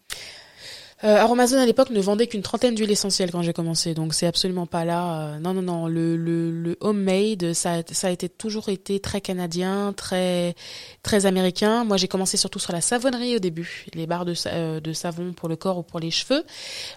[1.03, 4.27] Euh, Aromazone à l'époque ne vendait qu'une trentaine d'huiles essentielles quand j'ai commencé, donc c'est
[4.27, 5.33] absolument pas là.
[5.33, 5.87] Euh, non, non, non.
[5.87, 10.55] Le, le, le homemade, ça, ça a été toujours été très canadien, très,
[11.03, 11.83] très américain.
[11.83, 15.33] Moi, j'ai commencé surtout sur la savonnerie au début, les barres de, euh, de savon
[15.33, 16.43] pour le corps ou pour les cheveux,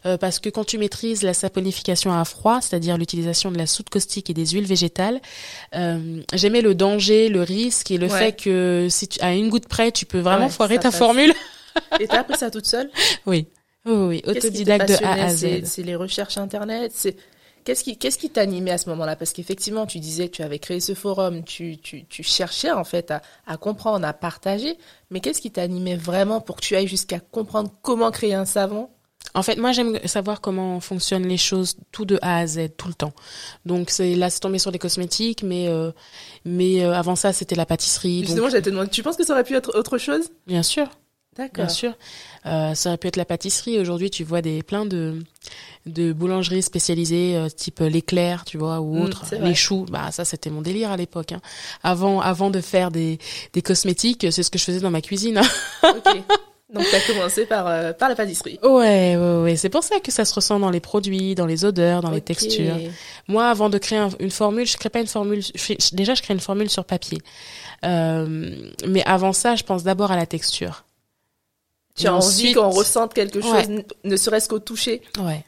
[0.07, 3.89] euh, parce que quand tu maîtrises la saponification à froid, c'est-à-dire l'utilisation de la soude
[3.89, 5.21] caustique et des huiles végétales,
[6.33, 9.93] j'aimais le danger, le risque et le fait que si tu, à une goutte près,
[9.93, 11.33] tu peux vraiment foirer ta formule.
[12.01, 12.91] Et t'as appris ça toute seule?
[13.27, 13.47] Oui.
[13.87, 15.65] Oh oui, autodidacte de A à Z.
[15.65, 16.93] C'est les recherches internet.
[16.95, 17.17] C'est
[17.65, 19.17] qu'est-ce qui qu'est-ce qui t'animait à ce moment-là?
[19.17, 22.85] Parce qu'effectivement, tu disais que tu avais créé ce forum, tu tu, tu cherchais en
[22.85, 24.77] fait à, à comprendre, à partager.
[25.11, 28.89] Mais qu'est-ce qui t'animait vraiment pour que tu ailles jusqu'à comprendre comment créer un savon
[29.35, 32.89] En fait, moi, j'aime savoir comment fonctionnent les choses tout de A à Z, tout
[32.89, 33.13] le temps.
[33.67, 35.93] Donc, c'est là, c'est tombé sur des cosmétiques, mais euh,
[36.45, 38.21] mais euh, avant ça, c'était la pâtisserie.
[38.23, 38.51] Justement, donc...
[38.51, 40.31] j'allais te demander, tu penses que ça aurait pu être autre chose?
[40.47, 40.89] Bien sûr.
[41.37, 41.67] D'accord.
[41.67, 41.93] Bien sûr.
[42.47, 43.79] Euh, ça aurait pu être la pâtisserie.
[43.79, 45.23] Aujourd'hui, tu vois des plein de
[45.87, 49.25] de boulangeries spécialisées, euh, type l'éclair, tu vois, ou Mm, autre.
[49.27, 49.39] vrai.
[49.49, 51.31] les choux, bah ça, c'était mon délire à l'époque.
[51.33, 51.41] Hein.
[51.85, 53.19] Avant, avant de faire des
[53.53, 55.41] des cosmétiques, c'est ce que je faisais dans ma cuisine.
[55.85, 56.17] Ok.
[56.75, 58.59] Donc, t'as commencé par, euh, par la pâtisserie.
[58.65, 59.55] ouais, ouais, ouais.
[59.57, 62.21] C'est pour ça que ça se ressent dans les produits, dans les odeurs, dans les
[62.21, 62.77] textures.
[63.29, 65.43] Moi, avant de créer un- une formule, je crée pas une formule.
[65.43, 67.19] je déjà, je crée une formule sur papier.
[67.85, 68.51] Euh,
[68.89, 70.85] mais avant ça, je pense d'abord à la texture.
[71.97, 73.85] Tu as envie ensuite- qu'on ressente quelque chose, Ouais.
[74.05, 75.03] ne serait-ce qu'au toucher.
[75.19, 75.45] Ouais.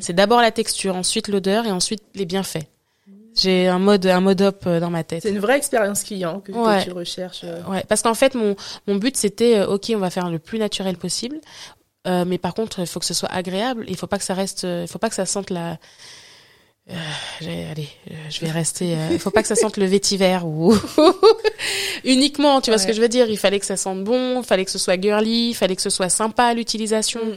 [0.00, 2.66] C'est d'abord la texture, ensuite l'odeur et ensuite les bienfaits.
[3.34, 5.22] J'ai un mode un mode up euh, dans ma tête.
[5.22, 6.84] C'est une vraie expérience client que, que Ouais.
[6.84, 7.40] tu recherches.
[7.44, 7.62] euh.
[7.64, 8.54] Ouais, parce qu'en fait mon
[8.86, 11.40] mon but c'était euh, OK, on va faire le plus naturel possible.
[12.06, 14.34] Euh, mais par contre, il faut que ce soit agréable, il faut pas que ça
[14.34, 15.78] reste il faut pas que ça sente la
[16.90, 20.38] euh, allez, euh, je vais rester euh, il faut pas que ça sente le vétiver
[20.44, 20.74] ou
[22.04, 24.44] uniquement, tu vois ce que je veux dire, il fallait que ça sente bon, il
[24.44, 27.24] fallait que ce soit girly, il fallait que ce soit sympa à l'utilisation.
[27.24, 27.36] Mm.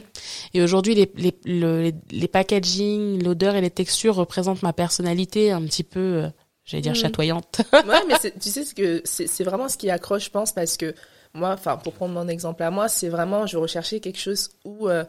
[0.54, 5.50] Et aujourd'hui, les, les, le- les, les packaging, l'odeur et les textures représentent ma personnalité
[5.50, 6.28] un petit peu, euh,
[6.64, 6.98] j'allais dire, Mhm.
[6.98, 7.60] chatoyante.
[7.72, 10.76] Ouais, mais tu sais ce que c'est c'est vraiment ce qui accroche, je pense, parce
[10.76, 10.94] que
[11.34, 14.88] moi, enfin, pour prendre mon exemple à moi, c'est vraiment, je recherchais quelque chose où
[14.88, 15.04] euh,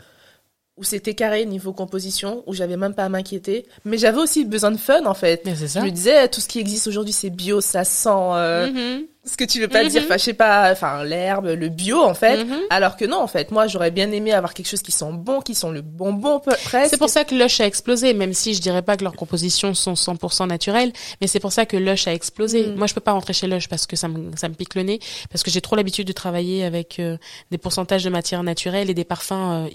[0.80, 4.72] où c'était carré niveau composition, où j'avais même pas à m'inquiéter, mais j'avais aussi besoin
[4.72, 5.42] de fun en fait.
[5.46, 5.82] Mais c'est Je ça.
[5.82, 9.06] me disais, tout ce qui existe aujourd'hui, c'est bio, ça sent euh, Mhm.
[9.26, 12.14] ce que tu veux pas dire, enfin, je sais pas, enfin, l'herbe, le bio en
[12.14, 12.46] fait.
[12.46, 12.58] Mhm.
[12.70, 15.42] Alors que non, en fait, moi, j'aurais bien aimé avoir quelque chose qui sent bon,
[15.42, 16.90] qui sent le bonbon presque.
[16.90, 19.74] C'est pour ça que Lush a explosé, même si je dirais pas que leurs compositions
[19.74, 22.68] sont 100% naturelles, mais c'est pour ça que Lush a explosé.
[22.68, 22.76] Mm.
[22.76, 24.84] Moi, je peux pas rentrer chez Lush parce que ça me, ça me pique le
[24.84, 27.18] nez, parce que j'ai trop l'habitude de travailler avec euh,
[27.52, 29.68] des pourcentages de matières naturelles et des parfums euh,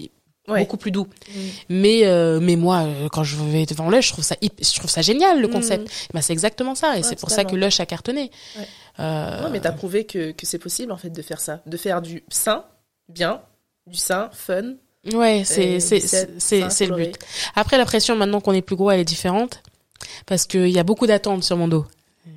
[0.47, 0.59] Ouais.
[0.59, 1.07] beaucoup plus doux.
[1.27, 1.39] Mm.
[1.69, 4.89] Mais euh, mais moi, euh, quand je vais devant Lush, je trouve ça, je trouve
[4.91, 5.51] ça génial le Mm.
[5.51, 5.91] concept.
[6.13, 7.55] Bah, c'est exactement ça, et Ouais, c'est pour ça que.
[7.55, 8.29] Lush a cartonné.
[8.57, 8.67] Ouais.
[8.99, 11.77] Euh, Ouais, mais t'as prouvé que, que c'est possible en fait de faire ça, de
[11.77, 12.63] faire du sain,
[13.09, 13.41] bien,
[13.87, 14.73] du sain, fun.
[15.13, 17.15] Ouais, c'est c'est 17, c'est le but.
[17.55, 19.61] Après la pression maintenant qu'on est plus gros, elle est différente
[20.25, 21.85] parce qu'il y a beaucoup d'attentes sur mon dos.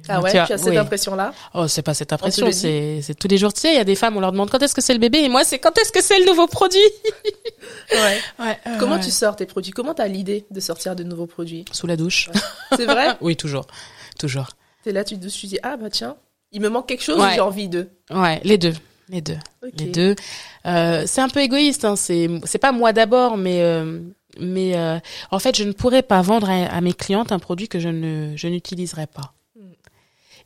[0.09, 0.77] Ah ouais, Tu tu as cette oui.
[0.79, 3.53] impression-là Oh, c'est pas cette te impression, c'est tous les jours.
[3.53, 4.99] Tu sais, il y a des femmes, on leur demande quand est-ce que c'est le
[4.99, 6.79] bébé et moi c'est quand est-ce que c'est le nouveau produit?
[7.93, 8.19] Ouais.
[8.39, 8.59] Ouais.
[8.79, 9.73] Comment tu sors tes produits?
[9.73, 11.65] Comment t'as l'idée de sortir de nouveaux produits?
[11.73, 12.31] Sous la douche
[12.77, 13.17] C'est vrai?
[13.21, 13.67] Oui, toujours,
[14.19, 14.49] toujours.
[14.85, 16.17] T'es là, tu te tu dis, ah bah tiens,
[16.53, 17.33] il me manque quelque chose, Ouais.
[17.35, 17.89] j'ai envie de.
[18.11, 18.75] Ouais, les deux,
[19.09, 19.39] les deux.
[19.79, 20.15] Les deux.
[20.67, 21.97] Euh, c'est un peu égoïste, hein.
[21.97, 24.01] c'est c'est pas moi d'abord, mais euh,
[24.39, 24.99] mais euh,
[25.31, 27.89] en fait, je ne pourrais pas vendre à, à mes clientes un produit que je
[27.89, 29.33] ne je n'utiliserais pas.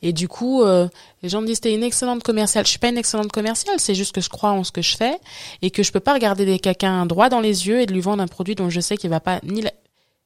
[0.02, 0.88] Et du coup, euh,
[1.22, 2.64] les gens me disent t'es une excellente commerciale.
[2.64, 4.96] Je suis pas une excellente commerciale, c'est juste que je crois en ce que je
[4.96, 5.18] fais
[5.62, 8.22] et que je peux pas regarder quelqu'un droit dans les yeux et de lui vendre
[8.22, 9.72] un produit dont je sais qu'il va pas ni la,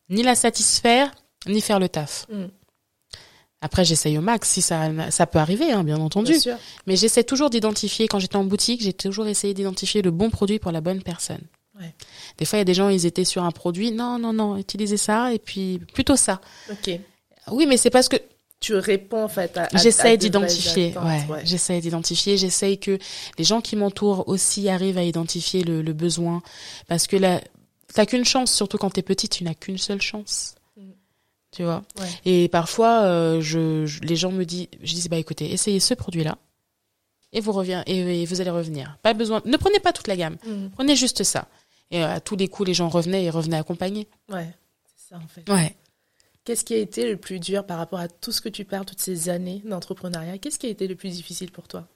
[0.09, 1.13] ni la satisfaire
[1.47, 2.27] ni faire le taf.
[2.31, 2.47] Mm.
[3.61, 6.33] Après, j'essaye au max si ça ça peut arriver, hein, bien entendu.
[6.33, 6.57] Bien sûr.
[6.87, 10.59] Mais j'essaie toujours d'identifier, quand j'étais en boutique, j'ai toujours essayé d'identifier le bon produit
[10.59, 11.41] pour la bonne personne.
[11.79, 11.95] Ouais.
[12.39, 14.57] Des fois, il y a des gens, ils étaient sur un produit, non, non, non,
[14.57, 16.41] utilisez ça, et puis plutôt ça.
[16.71, 16.99] Ok.
[17.51, 18.17] Oui, mais c'est parce que
[18.61, 19.69] Tu réponds en fait à.
[20.09, 21.27] vraies d'identifier, ouais,
[21.81, 22.99] d'identifier, j'essaie que
[23.39, 26.43] les gens qui m'entourent aussi arrivent à identifier le, le besoin.
[26.89, 27.41] Parce que là,
[27.93, 30.55] t'as qu'une chance, surtout quand t'es petite, tu n'as qu'une seule chance.
[30.77, 30.83] Mm.
[31.53, 31.83] Tu vois?
[32.01, 32.09] Ouais.
[32.25, 35.93] Et parfois, euh, je, je- les gens me disent, je dis, bah écoutez, essayez ce
[35.95, 36.39] produit-là,
[37.35, 38.97] et vous reviens, et, et vous allez revenir.
[39.03, 40.69] Pas besoin, ne prenez pas toute la gamme, Mm.
[40.75, 41.47] prenez juste ça.
[41.91, 44.09] Et euh, à tous les coups, les gens revenaient et revenaient accompagnés.
[44.31, 44.49] Ouais.
[44.97, 45.49] C'est ça en fait.
[45.53, 45.77] Ouais.
[46.47, 48.85] Qu'est-ce qui a été le plus dur par rapport à tout ce que tu parles,
[48.85, 50.39] toutes ces années d'entrepreneuriat?
[50.39, 51.89] Qu'est-ce qui a été le plus difficile pour toi?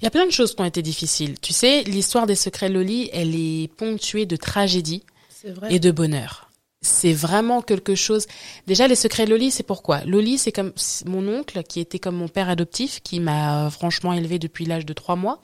[0.00, 1.38] Il y a plein de choses qui ont été difficiles.
[1.38, 5.72] Tu sais, l'histoire des secrets Loli, elle est ponctuée de vrai.
[5.72, 6.50] et de bonheur.
[6.82, 8.26] C'est vraiment quelque chose.
[8.66, 10.00] Déjà, les secrets Loli, c'est pourquoi?
[10.04, 10.72] Loli, c'est comme
[11.06, 14.84] mon oncle qui était comme mon père adoptif, qui m'a euh, franchement élevé depuis l'âge
[14.84, 15.40] de trois mois.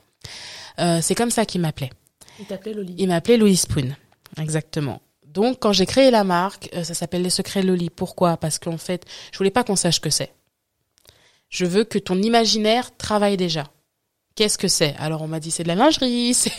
[0.81, 1.91] Euh, c'est comme ça qu'il m'appelait.
[2.41, 2.97] Il t'appelait Loli.
[2.99, 3.95] Il m'appelait Loli Spoon.
[4.39, 5.01] Exactement.
[5.33, 7.89] Donc, quand j'ai créé la marque, euh, ça s'appelle Les Secrets Loli.
[7.91, 8.37] Pourquoi?
[8.37, 10.33] Parce qu'en fait, je voulais pas qu'on sache que c'est.
[11.49, 13.65] Je veux que ton imaginaire travaille déjà.
[14.37, 14.95] Qu'est-ce que c'est?
[14.99, 16.53] Alors, on m'a dit c'est de la lingerie, c'est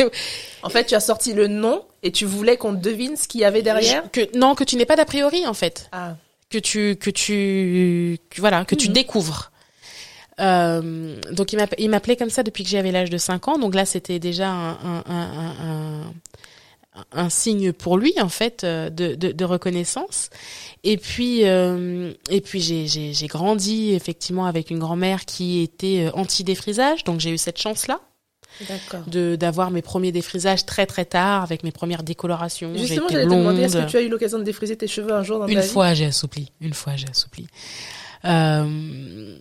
[0.63, 3.45] En fait, tu as sorti le nom et tu voulais qu'on devine ce qu'il y
[3.45, 4.09] avait derrière?
[4.11, 5.87] Que non que tu n'aies pas d'a priori en fait.
[5.91, 6.15] Ah.
[6.49, 8.93] que tu que tu que, voilà que tu Mhm.
[8.93, 9.51] découvres.
[10.39, 13.57] Euh, donc il m'appelait comme ça depuis que j'avais l'âge de 5 ans.
[13.57, 16.13] Donc là c'était déjà un, un, un, un,
[17.13, 20.29] un signe pour lui en fait euh, de, de, de reconnaissance.
[20.83, 26.07] Et puis euh, et puis j'ai j'ai j'ai grandi effectivement avec une grand-mère qui était
[26.07, 27.03] euh, anti défrisage.
[27.03, 27.99] Donc j'ai eu cette chance là.
[29.07, 32.75] de d'avoir mes premiers défrisages très très tard avec mes premières décolorations.
[32.75, 35.23] Justement, j'allais te demander est-ce que tu as eu l'occasion de défriser tes cheveux un
[35.23, 36.51] jour dans une ta vie Une fois, j'ai assoupli.
[36.59, 37.47] Une fois, j'ai assoupli.
[38.25, 39.37] Euh,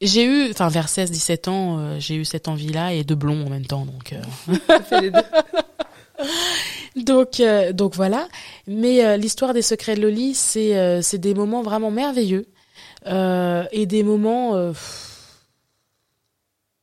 [0.00, 3.48] j'ai eu, enfin vers 16-17 ans, euh, j'ai eu cette envie-là et de blond en
[3.48, 4.12] même temps, donc.
[4.12, 5.10] Euh...
[6.96, 8.28] donc euh, donc voilà.
[8.66, 12.46] Mais l'histoire des secrets de Loli, c'est c'est des moments vraiment merveilleux
[13.06, 14.72] et des moments.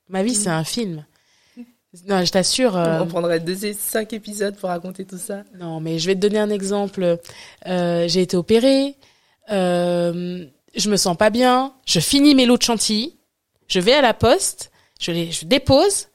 [0.10, 1.06] Ma vie, c'est un film.
[2.08, 2.76] Non, je t'assure.
[2.76, 5.44] On prendrait deux et cinq épisodes pour raconter tout ça.
[5.60, 7.18] Non, mais je vais te donner un exemple.
[7.66, 8.96] j'ai été opérée.
[9.50, 13.18] Euh, je me sens pas bien, je finis mes lots de chantilly,
[13.68, 16.08] je vais à la poste, je les je dépose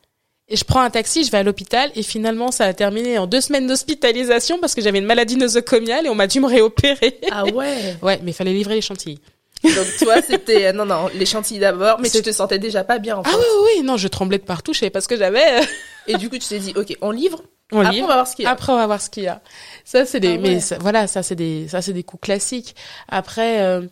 [0.48, 3.26] et je prends un taxi, je vais à l'hôpital et finalement ça a terminé en
[3.26, 7.18] deux semaines d'hospitalisation parce que j'avais une maladie nosocomiale et on m'a dû me réopérer.
[7.30, 7.96] Ah ouais.
[8.02, 9.20] ouais, mais il fallait livrer les chantilly.
[9.64, 12.98] Donc toi c'était euh, non non les chantilly d'abord, mais tu te sentais déjà pas
[12.98, 13.30] bien en fait.
[13.32, 13.44] Ah oui
[13.78, 15.60] oui non je tremblais de partout, je savais pas ce que j'avais.
[16.06, 17.42] et du coup tu t'es dit ok on livre.
[17.72, 18.04] On Après, livre.
[18.04, 18.50] on va voir ce qu'il y a.
[18.52, 19.40] Après, on va voir ce qu'il y a.
[19.84, 22.76] Ça, c'est des, ah mais voilà, ça, c'est des, ça, c'est des coups classiques.
[23.08, 23.82] Après, euh,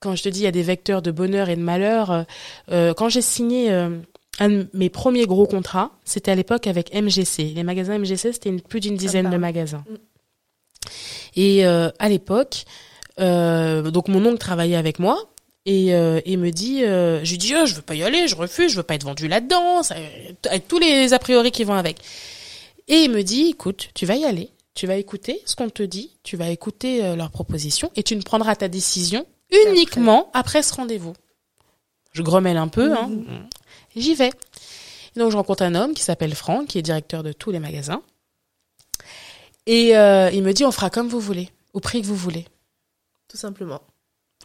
[0.00, 2.22] quand je te dis il y a des vecteurs de bonheur et de malheur, euh,
[2.70, 3.90] euh, quand j'ai signé euh,
[4.38, 7.52] un de mes premiers gros contrats, c'était à l'époque avec MGC.
[7.54, 9.84] Les magasins MGC, c'était plus d'une dizaine de magasins.
[9.88, 9.96] Mm.
[11.36, 12.64] Et à l'époque,
[13.18, 15.30] donc mon oncle travaillait avec moi
[15.66, 15.90] et
[16.26, 18.76] il me dit, je lui dis, oh, je veux pas y aller, je refuse, je
[18.76, 19.82] veux pas être vendu là-dedans,
[20.44, 21.98] avec tous les a priori qui vont avec.
[22.88, 25.82] Et il me dit, écoute, tu vas y aller, tu vas écouter ce qu'on te
[25.82, 29.26] dit, tu vas écouter leurs propositions et tu ne prendras ta décision
[29.66, 31.14] uniquement après, ce rendez-vous.
[32.12, 33.10] Je grommelle un peu, hein.
[33.96, 34.30] J'y vais.
[35.16, 38.02] donc je rencontre un homme qui s'appelle Franck, qui est directeur de tous les magasins.
[39.66, 42.46] Et euh, il me dit on fera comme vous voulez, au prix que vous voulez.
[43.28, 43.80] Tout simplement.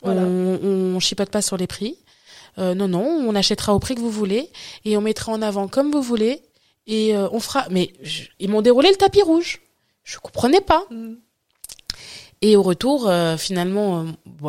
[0.01, 0.21] Voilà.
[0.21, 1.97] On, on, chipote pas sur les prix.
[2.57, 4.49] Euh, non, non, on achètera au prix que vous voulez
[4.85, 6.41] et on mettra en avant comme vous voulez
[6.87, 7.67] et euh, on fera.
[7.69, 7.93] Mais
[8.39, 9.61] ils m'ont déroulé le tapis rouge.
[10.03, 10.85] Je comprenais pas.
[10.89, 11.19] Mhm.
[12.41, 14.05] Et au retour, euh, finalement,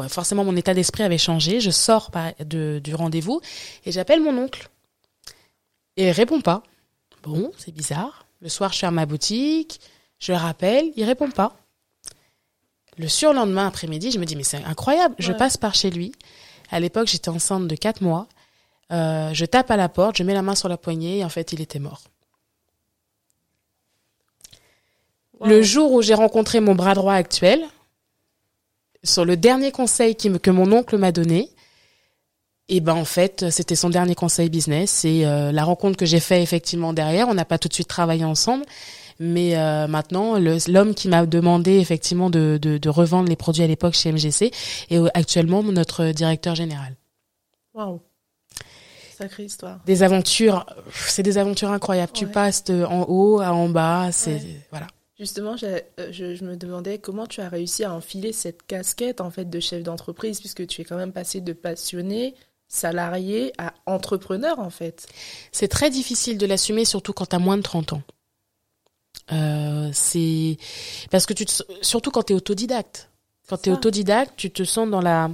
[0.08, 1.58] forcément, mon état d'esprit avait changé.
[1.58, 3.40] Je sors de, du rendez-vous
[3.84, 4.70] et j'appelle mon oncle.
[5.96, 6.62] Et il répond pas.
[7.22, 8.26] Bon, c'est bizarre.
[8.40, 9.80] Le soir, je ferme ma boutique,
[10.18, 11.56] je le rappelle, il répond pas.
[12.96, 15.14] Le surlendemain après-midi, je me dis, mais c'est incroyable.
[15.18, 16.12] Je passe par chez lui.
[16.70, 18.28] À l'époque, j'étais enceinte de quatre mois.
[18.92, 21.28] Euh, je tape à la porte, je mets la main sur la poignée et en
[21.28, 22.02] fait, il était mort.
[25.42, 27.64] Le jour où j'ai rencontré mon bras droit actuel,
[29.02, 31.50] sur le dernier conseil qui que mon oncle m'a donné,
[32.70, 36.20] et ben en fait c'était son dernier conseil business et euh, la rencontre que j'ai
[36.20, 38.64] fait effectivement derrière, on n'a pas tout de suite travaillé ensemble,
[39.18, 43.66] mais euh, maintenant l'homme qui m'a demandé effectivement de, de, de, revendre les produits à
[43.66, 44.52] l'époque chez MGC
[44.88, 46.96] est actuellement notre directeur général.
[47.74, 48.00] Waouh.
[49.18, 49.80] Sacrée histoire.
[49.84, 52.12] Des aventures, c'est des aventures incroyables.
[52.12, 54.86] Tu passes de en haut à en bas, c'est voilà.
[55.18, 55.80] Justement, euh,
[56.10, 59.60] je, je, me demandais comment tu as réussi à enfiler cette casquette en fait de
[59.60, 62.34] chef d'entreprise, puisque tu es quand même passé de passionné,
[62.70, 65.06] salarié à entrepreneur en fait.
[65.52, 68.02] C'est très difficile de l'assumer, surtout quand tu as moins de 30 ans.
[69.32, 70.56] Euh, c'est
[71.10, 71.52] parce que tu te...
[71.82, 73.10] surtout quand tu es autodidacte.
[73.48, 75.30] Quand tu es autodidacte, tu te sens dans la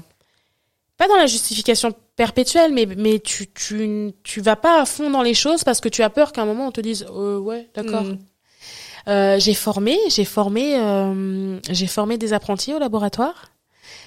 [0.96, 5.22] pas dans la justification perpétuelle, mais mais tu tu tu vas pas à fond dans
[5.22, 7.68] les choses parce que tu as peur qu'à un moment on te dise euh, ouais
[7.74, 8.04] d'accord.
[8.04, 8.18] Hmm.
[9.08, 13.52] Euh, j'ai formé, j'ai formé, euh, j'ai formé des apprentis au laboratoire.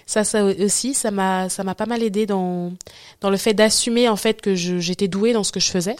[0.09, 2.73] Ça, ça aussi, ça m'a, ça m'a pas mal aidé dans
[3.21, 5.97] dans le fait d'assumer en fait que j'étais douée dans ce que je faisais.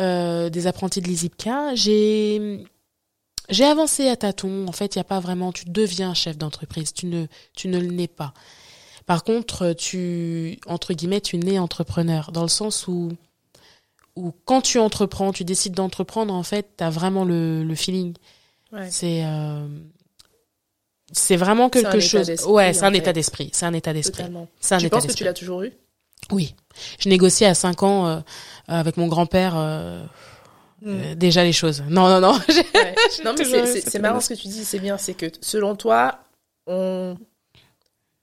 [0.00, 1.76] Euh, des apprentis de l'ISIPCA.
[1.76, 2.64] J'ai
[3.50, 4.66] j'ai avancé à tâtons.
[4.66, 5.52] En fait, il y a pas vraiment.
[5.52, 6.92] Tu deviens chef d'entreprise.
[6.92, 8.34] Tu ne tu ne le n'es pas.
[9.06, 13.12] Par contre, tu entre guillemets, tu nais entrepreneur dans le sens où
[14.16, 18.14] où quand tu entreprends, tu décides d'entreprendre, en fait, tu as vraiment le, le feeling.
[18.72, 18.90] Ouais.
[18.90, 19.68] C'est euh,
[21.12, 22.30] c'est vraiment quelque chose.
[22.46, 23.50] Ouais, c'est un état d'esprit.
[23.52, 24.24] C'est un état d'esprit.
[24.60, 25.72] C'est un tu penses que tu l'as toujours eu?
[26.30, 26.54] Oui.
[26.98, 28.20] Je négociais à 5 ans euh,
[28.66, 29.54] avec mon grand-père.
[29.56, 30.02] Euh,
[30.82, 30.88] hmm.
[30.88, 31.82] euh, déjà les choses.
[31.88, 32.38] Non, non, non.
[32.48, 32.94] Ouais.
[33.24, 33.44] non, mais
[33.80, 34.98] c'est marrant ce que tu dis, c'est bien.
[34.98, 36.18] C'est que selon toi,
[36.66, 37.16] on,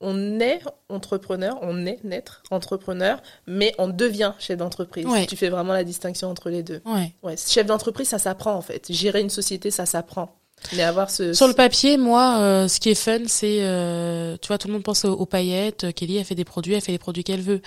[0.00, 5.06] on est entrepreneur, on est naître entrepreneur, mais on devient chef d'entreprise.
[5.26, 6.82] Tu fais vraiment la distinction entre les deux.
[6.84, 7.36] Ouais.
[7.36, 8.92] chef d'entreprise, ça s'apprend en fait.
[8.92, 10.36] Gérer une société, ça s'apprend.
[10.74, 14.48] Mais avoir ce sur le papier, moi, euh, ce qui est fun, c'est euh, tu
[14.48, 15.92] vois, tout le monde pense aux, paillettes.
[15.94, 17.60] Kelly a fait des produits, elle fait les produits qu'elle veut.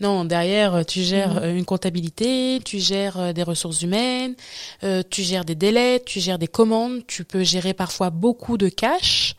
[0.00, 1.58] Non, derrière, tu gères mhm.
[1.58, 4.34] une comptabilité, tu gères des ressources humaines,
[4.82, 8.68] euh, tu gères des délais, tu gères des commandes, tu peux gérer parfois beaucoup de
[8.68, 9.36] cash.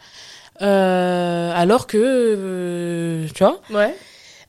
[0.62, 3.62] Euh, alors que, euh, tu vois.
[3.72, 3.96] Ouais.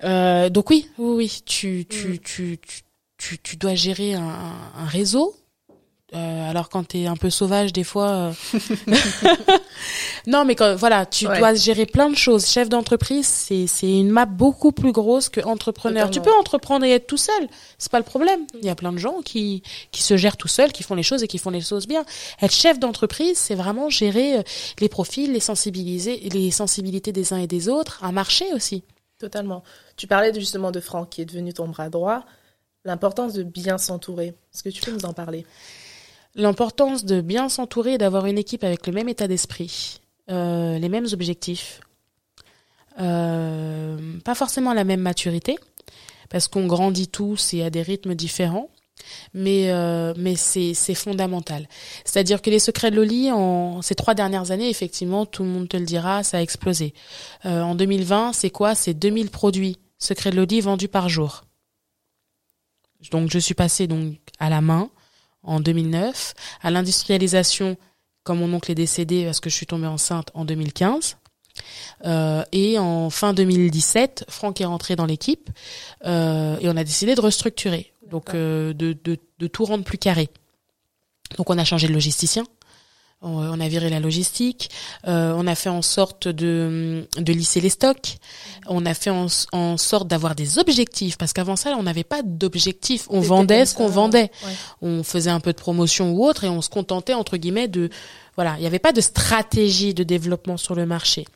[0.05, 2.19] Euh, donc oui, oui, oui, tu, tu, mm.
[2.19, 2.83] tu, tu,
[3.17, 5.35] tu, tu dois gérer un, un réseau
[6.15, 8.33] euh, alors quand tu es un peu sauvage des fois euh,
[10.27, 12.47] non mais quand, voilà tu dois gérer plein de choses.
[12.47, 16.11] Chef d'entreprise c'est c'est une map beaucoup plus grosse que entrepreneur.
[16.11, 17.49] Tu peux entreprendre et être tout seul
[17.79, 18.41] c'est pas le problème.
[18.61, 21.03] Il y a plein de gens qui qui se gèrent tout seuls qui font les
[21.03, 22.05] choses et qui font les choses bien.
[22.43, 24.43] Être chef d'entreprise c'est vraiment gérer euh,
[24.81, 28.85] les profils les sensibiliser les sensibilités des uns et des autres un marché aussi.
[29.19, 29.63] Totalement.
[29.97, 32.25] Tu parlais justement de Franck qui est devenu ton bras droit.
[32.85, 34.35] L'importance de bien s'entourer.
[34.53, 35.47] Est-ce que tu peux nous en parler?
[36.35, 40.89] L'importance de bien s'entourer et d'avoir une équipe avec le même état d'esprit, euh, les
[40.89, 41.81] mêmes objectifs,
[43.01, 45.59] euh, pas forcément la même maturité,
[46.31, 48.71] parce qu'on grandit tous et à des rythmes différents,
[49.35, 51.69] mais euh, mais c'est c'est fondamental.
[52.05, 55.69] C'est-à-dire que les secrets de Loli en ces trois dernières années, effectivement, tout le monde
[55.69, 56.95] te le dira, ça a explosé.
[57.47, 58.75] Euh, en 2020, c'est quoi?
[58.75, 61.45] C'est 2000 produits secrets de Loli vendus par jour.
[63.11, 64.91] Donc je suis passée donc à la main
[65.43, 67.77] en 2009, à l'industrialisation
[68.25, 71.17] quand mon oncle est décédé parce que je suis tombée enceinte en 2015.
[72.05, 75.51] Euh, et en fin 2017, Franck est rentré dans l'équipe
[76.05, 79.99] euh, et on a décidé de restructurer, donc euh, de, de, de, tout rendre plus
[79.99, 80.29] carré.
[81.37, 82.45] Donc on a changé de logisticien,
[83.23, 84.71] on a viré la logistique,
[85.07, 88.19] euh, on a fait en sorte de, de lisser les stocks,
[88.67, 92.23] on a fait en, en sorte d'avoir des objectifs, parce qu'avant ça, on n'avait pas
[92.23, 94.31] d'objectifs, on vendait ce qu'on vendait,
[94.81, 97.91] on faisait un peu de promotion ou autre, et on se contentait, entre guillemets, de...
[98.37, 101.27] Voilà, il n'y avait pas de stratégie de développement sur le marché.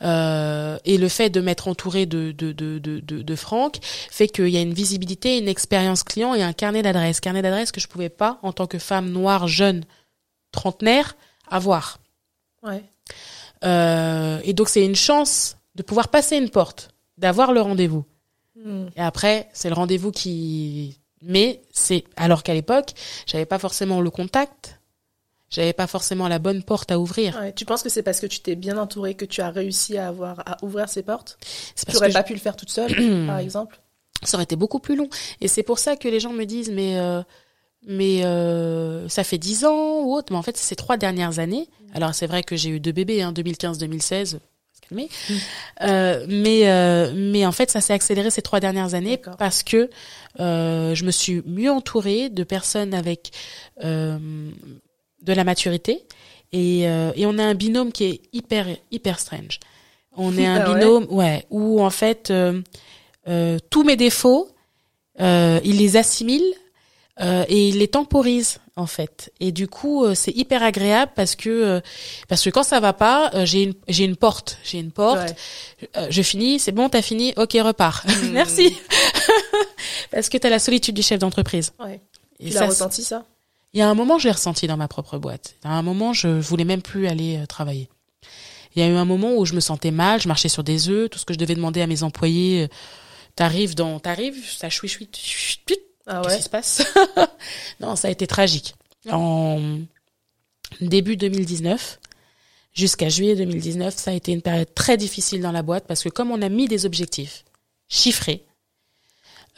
[0.00, 4.48] Euh, et le fait de m'être entouré de, de, de, de, de Franck fait qu'il
[4.48, 7.20] y a une visibilité, une expérience client et un carnet d'adresses.
[7.20, 9.84] Carnet d'adresses que je pouvais pas, en tant que femme noire jeune,
[10.52, 11.16] trentenaire
[11.50, 11.98] à voir.
[12.62, 12.84] Ouais.
[13.64, 18.04] Euh, et donc c'est une chance de pouvoir passer une porte, d'avoir le rendez-vous.
[18.56, 18.86] Hmm.
[18.96, 20.98] Et après, c'est le rendez-vous qui.
[21.22, 22.92] Mais c'est alors qu'à l'époque,
[23.26, 24.80] j'avais pas forcément le contact,
[25.50, 27.38] j'avais pas forcément la bonne porte à ouvrir.
[27.38, 29.98] Ouais, tu penses que c'est parce que tu t'es bien entouré que tu as réussi
[29.98, 31.38] à avoir à ouvrir ces portes?
[31.76, 32.92] Tu n'aurais pas pu le faire toute seule,
[33.26, 33.80] par exemple?
[34.24, 35.08] Ça aurait été beaucoup plus long.
[35.40, 37.22] Et c'est pour ça que les gens me disent mais euh,
[37.86, 41.68] mais euh, ça fait dix ans ou autre, mais en fait, ces trois dernières années.
[41.94, 44.38] Alors, c'est vrai que j'ai eu deux bébés, hein, 2015-2016,
[44.90, 45.00] mm.
[45.82, 49.90] euh, mais euh, mais en fait, ça s'est accéléré ces trois dernières années parce que
[50.40, 53.32] euh, je me suis mieux entourée de personnes avec
[53.84, 54.18] euh,
[55.22, 56.04] de la maturité
[56.52, 59.58] et euh, et on a un binôme qui est hyper hyper strange.
[60.16, 62.32] On est un ah binôme, ouais, où en fait
[63.70, 64.48] tous mes défauts,
[65.18, 66.44] il les assimile
[67.22, 69.32] euh, et il les temporise en fait.
[69.38, 71.80] Et du coup, euh, c'est hyper agréable parce que euh,
[72.28, 75.34] parce que quand ça va pas, j'ai une j'ai une porte, j'ai une porte.
[76.10, 78.04] je finis, c'est bon, t'as fini, ok, repars.
[78.06, 78.30] Hmm.
[78.32, 78.76] Merci.
[80.10, 81.72] parce que t'as la solitude du chef d'entreprise.
[81.78, 82.00] Ouais.
[82.40, 83.24] Et tu l'as ressenti ça?
[83.72, 85.54] Il y a un moment, je l'ai ressenti dans ma propre boîte.
[85.64, 87.88] À un moment, je voulais même plus aller travailler.
[88.74, 90.88] Il y a eu un moment où je me sentais mal, je marchais sur des
[90.88, 92.68] œufs, tout ce que je devais demander à mes employés.
[93.34, 95.08] T'arrives dans, t'arrives, ça chouit chouit,
[96.06, 96.26] ah ouais.
[96.26, 96.82] Qu'est-ce qui se passe
[97.80, 98.74] Non, ça a été tragique.
[99.10, 99.60] En
[100.80, 101.98] début 2019
[102.72, 106.08] jusqu'à juillet 2019, ça a été une période très difficile dans la boîte parce que
[106.08, 107.44] comme on a mis des objectifs
[107.88, 108.44] chiffrés,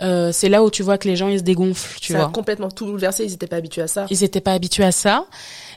[0.00, 2.28] euh, c'est là où tu vois que les gens ils se dégonflent, tu ça vois.
[2.28, 4.06] a complètement tout bouleversé, ils n'étaient pas habitués à ça.
[4.10, 5.26] Ils n'étaient pas habitués à ça.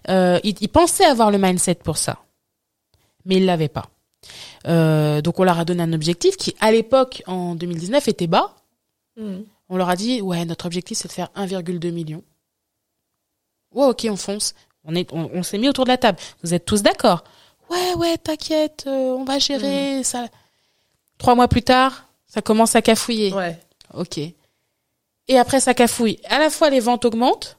[0.10, 2.18] Euh, ils, ils, pensaient avoir le mindset pour ça,
[3.26, 3.90] mais ils l'avaient pas.
[4.68, 8.56] Euh, donc on leur a donné un objectif qui, à l'époque, en 2019, était bas.
[9.18, 9.38] Mmh.
[9.70, 12.24] On leur a dit, ouais, notre objectif, c'est de faire 1,2 million.
[13.74, 14.54] Ouais, ok, on fonce.
[14.86, 16.18] On est, on, s'est mis autour de la table.
[16.44, 17.26] Vous êtes tous d'accord?
[17.70, 20.04] Ouais, ouais, t'inquiète, euh, on va gérer mm.
[20.04, 20.28] ça.
[21.18, 23.34] Trois mois plus tard, ça commence à cafouiller.
[23.34, 23.60] Ouais.
[23.94, 24.18] Ok.
[24.18, 26.20] Et après, ça cafouille.
[26.30, 27.58] À la fois, les ventes augmentent.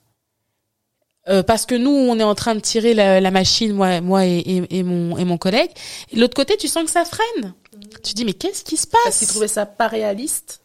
[1.29, 4.67] Euh, parce que nous, on est en train de tirer la, machine, moi, moi et,
[4.71, 5.71] et, mon, et mon collègue.
[6.11, 7.53] Et de l'autre côté, tu sens que ça freine.
[7.75, 7.81] Mm.
[8.03, 9.03] Tu dis, mais qu'est-ce qui se passe?
[9.05, 10.63] Parce qu'ils trouvaient ça pas réaliste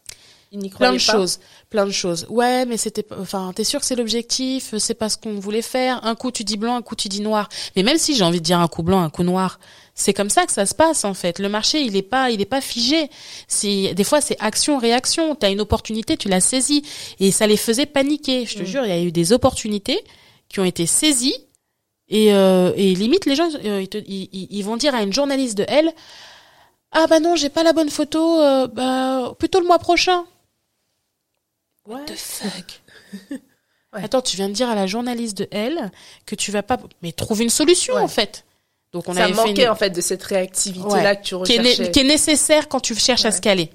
[0.76, 1.40] plein de choses,
[1.70, 2.26] plein de choses.
[2.28, 6.04] Ouais, mais c'était, enfin, t'es sûr que c'est l'objectif, c'est pas ce qu'on voulait faire.
[6.04, 7.48] Un coup tu dis blanc, un coup tu dis noir.
[7.76, 9.58] Mais même si j'ai envie de dire un coup blanc, un coup noir,
[9.94, 11.38] c'est comme ça que ça se passe en fait.
[11.38, 13.08] Le marché, il est pas, il est pas figé.
[13.48, 15.34] C'est des fois c'est action réaction.
[15.34, 16.84] T'as une opportunité, tu l'as saisie
[17.20, 18.46] et ça les faisait paniquer.
[18.46, 18.66] Je te mm.
[18.66, 20.02] jure, il y a eu des opportunités
[20.48, 21.36] qui ont été saisies
[22.08, 25.64] et, euh, et limite les gens euh, ils, ils, vont dire à une journaliste de
[25.68, 25.90] elle
[26.92, 30.24] ah bah non j'ai pas la bonne photo euh, bah plutôt le mois prochain
[31.86, 32.82] What the fuck?
[33.92, 35.90] Attends, tu viens de dire à la journaliste de elle
[36.26, 38.44] que tu vas pas, mais trouve une solution en fait.
[38.92, 42.04] Donc on ça manquait en fait de cette réactivité là que tu recherchais, qui est,
[42.04, 43.70] nécessaire quand tu cherches à à scaler.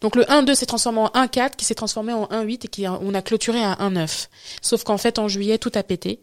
[0.00, 3.14] Donc le 1-2 s'est transformé en 1-4 qui s'est transformé en 1-8 et qui on
[3.14, 4.28] a clôturé à 1-9.
[4.60, 6.20] Sauf qu'en fait en juillet tout a pété.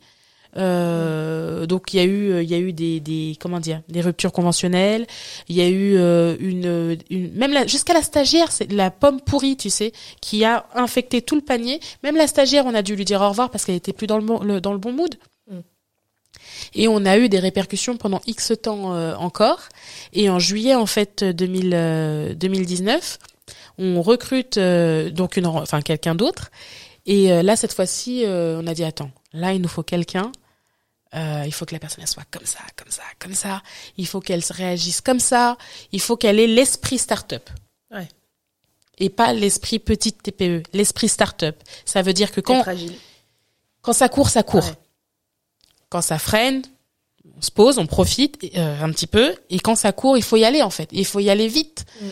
[0.57, 4.01] Euh, donc il y a eu il y a eu des, des comment dire des
[4.01, 5.07] ruptures conventionnelles.
[5.47, 9.55] Il y a eu euh, une, une même jusqu'à la stagiaire c'est la pomme pourrie
[9.55, 11.79] tu sais qui a infecté tout le panier.
[12.03, 14.17] Même la stagiaire on a dû lui dire au revoir parce qu'elle était plus dans
[14.17, 15.15] le, bon, dans le bon mood.
[15.49, 15.59] Mm.
[16.75, 19.61] et on a eu des répercussions pendant X temps euh, encore.
[20.13, 23.19] Et en juillet en fait 2000, 2019
[23.77, 26.51] on recrute donc une enfin quelqu'un d'autre.
[27.05, 30.31] Et là cette fois-ci on a dit attends là il nous faut quelqu'un
[31.13, 33.61] euh, il faut que la personne soit comme ça, comme ça, comme ça.
[33.97, 35.57] Il faut qu'elle se réagisse comme ça.
[35.91, 37.49] Il faut qu'elle ait l'esprit start-up.
[37.91, 38.07] Ouais.
[38.97, 41.61] Et pas l'esprit petite TPE, l'esprit start-up.
[41.85, 42.63] Ça veut dire que quand
[43.81, 44.71] quand ça court, ça court.
[45.89, 46.61] Quand ça freine,
[47.37, 49.35] on se pose, on profite euh, un petit peu.
[49.49, 50.87] Et quand ça court, il faut y aller en fait.
[50.93, 51.85] Il faut y aller vite.
[51.99, 52.05] Mm.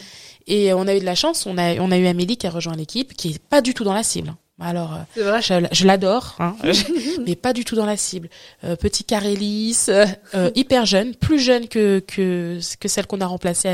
[0.48, 1.46] Et on a eu de la chance.
[1.46, 3.86] On a on a eu Amélie qui a rejoint l'équipe, qui est pas du tout
[3.86, 4.34] dans la cible.
[4.62, 5.40] Alors, euh,
[5.72, 6.56] je, l'adore, hein,
[7.26, 8.30] mais pas du tout dans la cible.
[8.66, 13.26] Euh, petit carré lisse, euh, hyper jeune, plus jeune que que que celle qu'on a
[13.26, 13.70] remplacée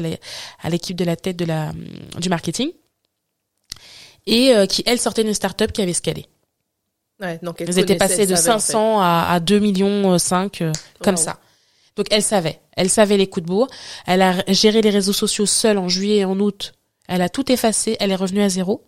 [0.61, 1.71] à l'équipe de la tête de la
[2.19, 2.71] du marketing,
[4.27, 6.27] et qui elle sortait d'une start-up qui avait scalé.
[7.19, 10.63] Ouais, donc elle étaient passées de 500 à, à 2 millions 5
[10.99, 11.39] comme ça.
[11.95, 13.69] Donc elle savait, elle savait les coups de bourre.
[14.05, 16.73] Elle a géré les réseaux sociaux seule en juillet et en août.
[17.07, 17.95] Elle a tout effacé.
[17.99, 18.83] Elle est revenue à zéro.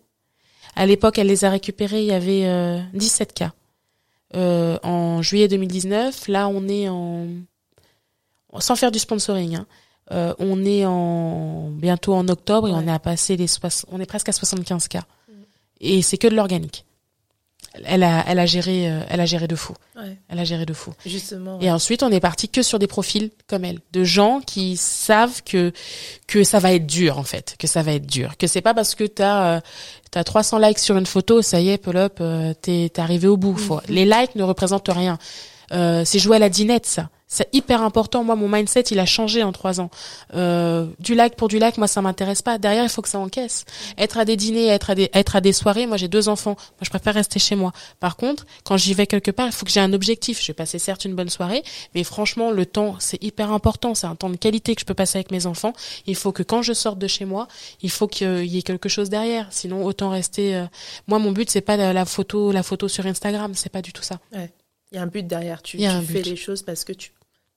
[0.78, 3.52] À l'époque, elle les a récupérés, il y avait 17 euh, cas.
[4.36, 7.26] Euh, en juillet 2019, là on est en
[8.60, 9.66] sans faire du sponsoring, hein.
[10.12, 13.46] euh, on est en bientôt en octobre et on est à passer les
[13.90, 15.00] on est presque à 75 cas.
[15.00, 15.32] Mm.
[15.80, 16.84] Et c'est que de l'organique
[17.84, 19.74] elle a, elle a géré, euh, elle a géré de fou.
[19.96, 20.16] Ouais.
[20.28, 20.92] Elle a géré de fou.
[21.04, 21.58] Justement.
[21.60, 25.42] Et ensuite, on est parti que sur des profils comme elle, de gens qui savent
[25.42, 25.72] que
[26.26, 28.74] que ça va être dur en fait, que ça va être dur, que c'est pas
[28.74, 29.60] parce que t'as euh,
[30.10, 33.28] t'as 300 likes sur une photo, ça y est, pull up, euh, t'es t'es arrivé
[33.28, 33.54] au bout.
[33.54, 33.90] Mm-hmm.
[33.90, 35.18] Les likes ne représentent rien.
[35.72, 37.10] Euh, c'est jouer à la dinette, ça.
[37.30, 38.24] C'est hyper important.
[38.24, 39.90] Moi, mon mindset, il a changé en trois ans.
[40.34, 42.56] Euh, du like pour du like, moi, ça m'intéresse pas.
[42.56, 43.66] Derrière, il faut que ça encaisse.
[43.98, 45.86] Être à des dîners, être à des, être à des soirées.
[45.86, 46.56] Moi, j'ai deux enfants.
[46.58, 47.72] Moi, je préfère rester chez moi.
[48.00, 50.40] Par contre, quand j'y vais quelque part, il faut que j'ai un objectif.
[50.40, 51.62] Je vais passer certes une bonne soirée,
[51.94, 53.94] mais franchement, le temps, c'est hyper important.
[53.94, 55.74] C'est un temps de qualité que je peux passer avec mes enfants.
[56.06, 57.46] Il faut que quand je sorte de chez moi,
[57.82, 59.48] il faut qu'il y ait quelque chose derrière.
[59.50, 60.56] Sinon, autant rester.
[60.56, 60.64] Euh,
[61.06, 63.52] moi, mon but, c'est pas la, photo, la photo sur Instagram.
[63.54, 64.18] C'est pas du tout ça.
[64.32, 64.50] Ouais.
[64.90, 65.60] Il y a un but derrière.
[65.60, 67.12] Tu, tu fais les choses parce que tu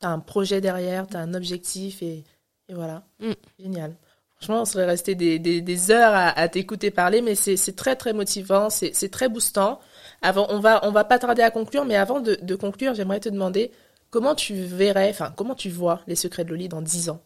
[0.06, 2.24] as un projet derrière, tu as un objectif et,
[2.70, 3.04] et voilà.
[3.20, 3.32] Mm.
[3.60, 3.96] Génial.
[4.38, 7.96] Franchement, on serait resté des, des, des heures à, à t'écouter parler, mais c'est très
[7.96, 9.80] très motivant, c'est très boostant.
[10.24, 13.20] Avant, on va on va pas tarder à conclure, mais avant de, de conclure, j'aimerais
[13.20, 13.72] te demander
[14.10, 17.22] comment tu verrais, enfin comment tu vois les secrets de Loli dans 10 ans?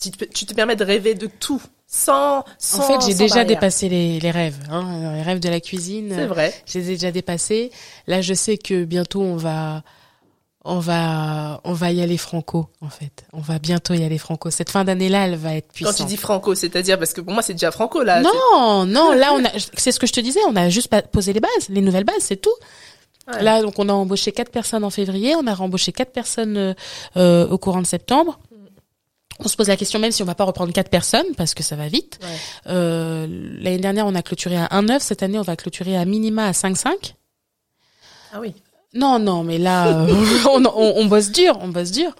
[0.00, 3.44] Tu te, tu te permets de rêver de tout, sans, sans En fait, j'ai déjà
[3.44, 6.12] dépassé les, les rêves, hein, les rêves de la cuisine.
[6.14, 6.54] C'est vrai.
[6.66, 7.72] Je les ai déjà dépassés.
[8.06, 9.82] Là, je sais que bientôt on va
[10.64, 13.24] on va on va y aller franco en fait.
[13.32, 14.50] On va bientôt y aller franco.
[14.50, 15.96] Cette fin d'année là, elle va être puissante.
[15.96, 18.22] Quand tu dis franco, c'est-à-dire parce que pour moi c'est déjà franco là.
[18.22, 21.32] Non, non, là on a c'est ce que je te disais, on a juste posé
[21.32, 22.54] les bases, les nouvelles bases, c'est tout.
[23.40, 26.74] Là donc on a embauché quatre personnes en février, on a embauché quatre personnes euh,
[27.16, 28.38] euh, au courant de septembre.
[29.40, 31.62] On se pose la question même si on va pas reprendre quatre personnes parce que
[31.64, 32.20] ça va vite.
[32.68, 33.26] Euh,
[33.60, 36.52] L'année dernière on a clôturé à 1,9, cette année on va clôturer à minima à
[36.52, 37.14] 5,5.
[38.32, 38.54] Ah oui.
[38.94, 40.06] Non, non, mais là,
[40.50, 42.14] on, on, on, bosse dur, on bosse dur.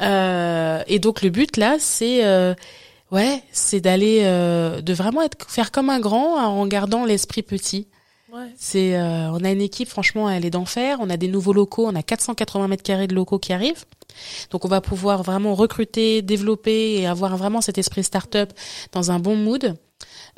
[0.00, 2.54] Euh, et donc le but là, c'est euh,
[3.12, 7.86] ouais, c'est d'aller, euh, de vraiment être, faire comme un grand en gardant l'esprit petit.
[8.32, 8.48] Ouais.
[8.56, 10.98] C'est, euh, on a une équipe, franchement, elle est d'enfer.
[11.00, 13.84] On a des nouveaux locaux, on a 480 mètres carrés de locaux qui arrivent.
[14.50, 18.52] Donc on va pouvoir vraiment recruter, développer et avoir vraiment cet esprit start-up
[18.92, 19.76] dans un bon mood.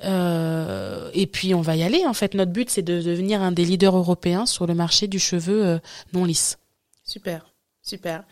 [0.03, 2.05] Euh, et puis on va y aller.
[2.07, 5.19] En fait, notre but c'est de devenir un des leaders européens sur le marché du
[5.19, 5.79] cheveu euh,
[6.13, 6.59] non lisse.
[7.05, 8.25] Super, super.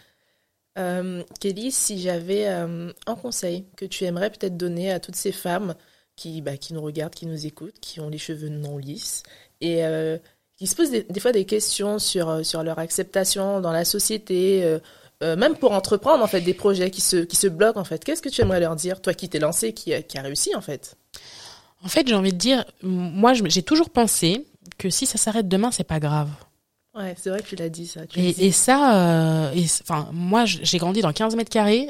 [0.78, 5.74] Euh, Kelly, si j'avais un conseil que tu aimerais peut-être donner à toutes ces femmes
[6.16, 9.22] qui, bah, qui nous regardent, qui nous écoutent, qui ont les cheveux non lisses
[9.60, 9.82] et
[10.56, 14.78] qui se posent des, des, fois des questions sur, sur leur acceptation dans la société,
[15.20, 18.02] même pour entreprendre en fait des projets qui se, qui se bloquent en fait.
[18.02, 20.62] Qu'est-ce que tu aimerais leur dire, toi qui t'es lancé, qui, qui a réussi en
[20.62, 20.96] fait?
[21.84, 24.46] En fait, j'ai envie de dire, moi, j'ai toujours pensé
[24.78, 26.30] que si ça s'arrête demain, c'est pas grave.
[26.94, 28.02] Ouais, c'est vrai que tu l'as dit ça.
[28.16, 31.88] et, et, ça, euh, enfin, moi, j'ai grandi dans 15 mètres carrés,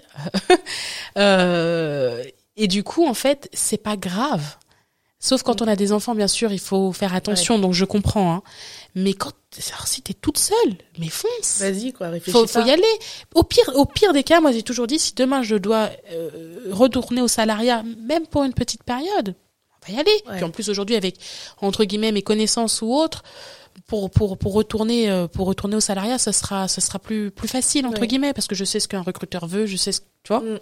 [1.18, 2.22] euh,
[2.56, 4.56] et du coup, en fait, c'est pas grave.
[5.18, 8.34] Sauf quand on a des enfants, bien sûr, il faut faire attention, donc je comprends.
[8.34, 8.42] Hein.
[8.96, 9.32] Mais quand,
[9.72, 11.60] alors si t'es toute seule, mais fonce.
[11.60, 12.82] Vas-y, quoi, réfléchis faut, faut y aller.
[13.34, 16.68] Au pire, au pire des cas, moi j'ai toujours dit, si demain je dois euh,
[16.72, 19.36] retourner au salariat, même pour une petite période,
[19.86, 20.22] va y aller.
[20.36, 21.16] Puis en plus aujourd'hui, avec
[21.60, 23.22] entre guillemets mes connaissances ou autres,
[23.86, 27.48] pour pour pour retourner euh, pour retourner au salariat, ça sera ça sera plus plus
[27.48, 30.28] facile entre guillemets parce que je sais ce qu'un recruteur veut, je sais ce tu
[30.28, 30.40] vois.
[30.40, 30.58] Mm.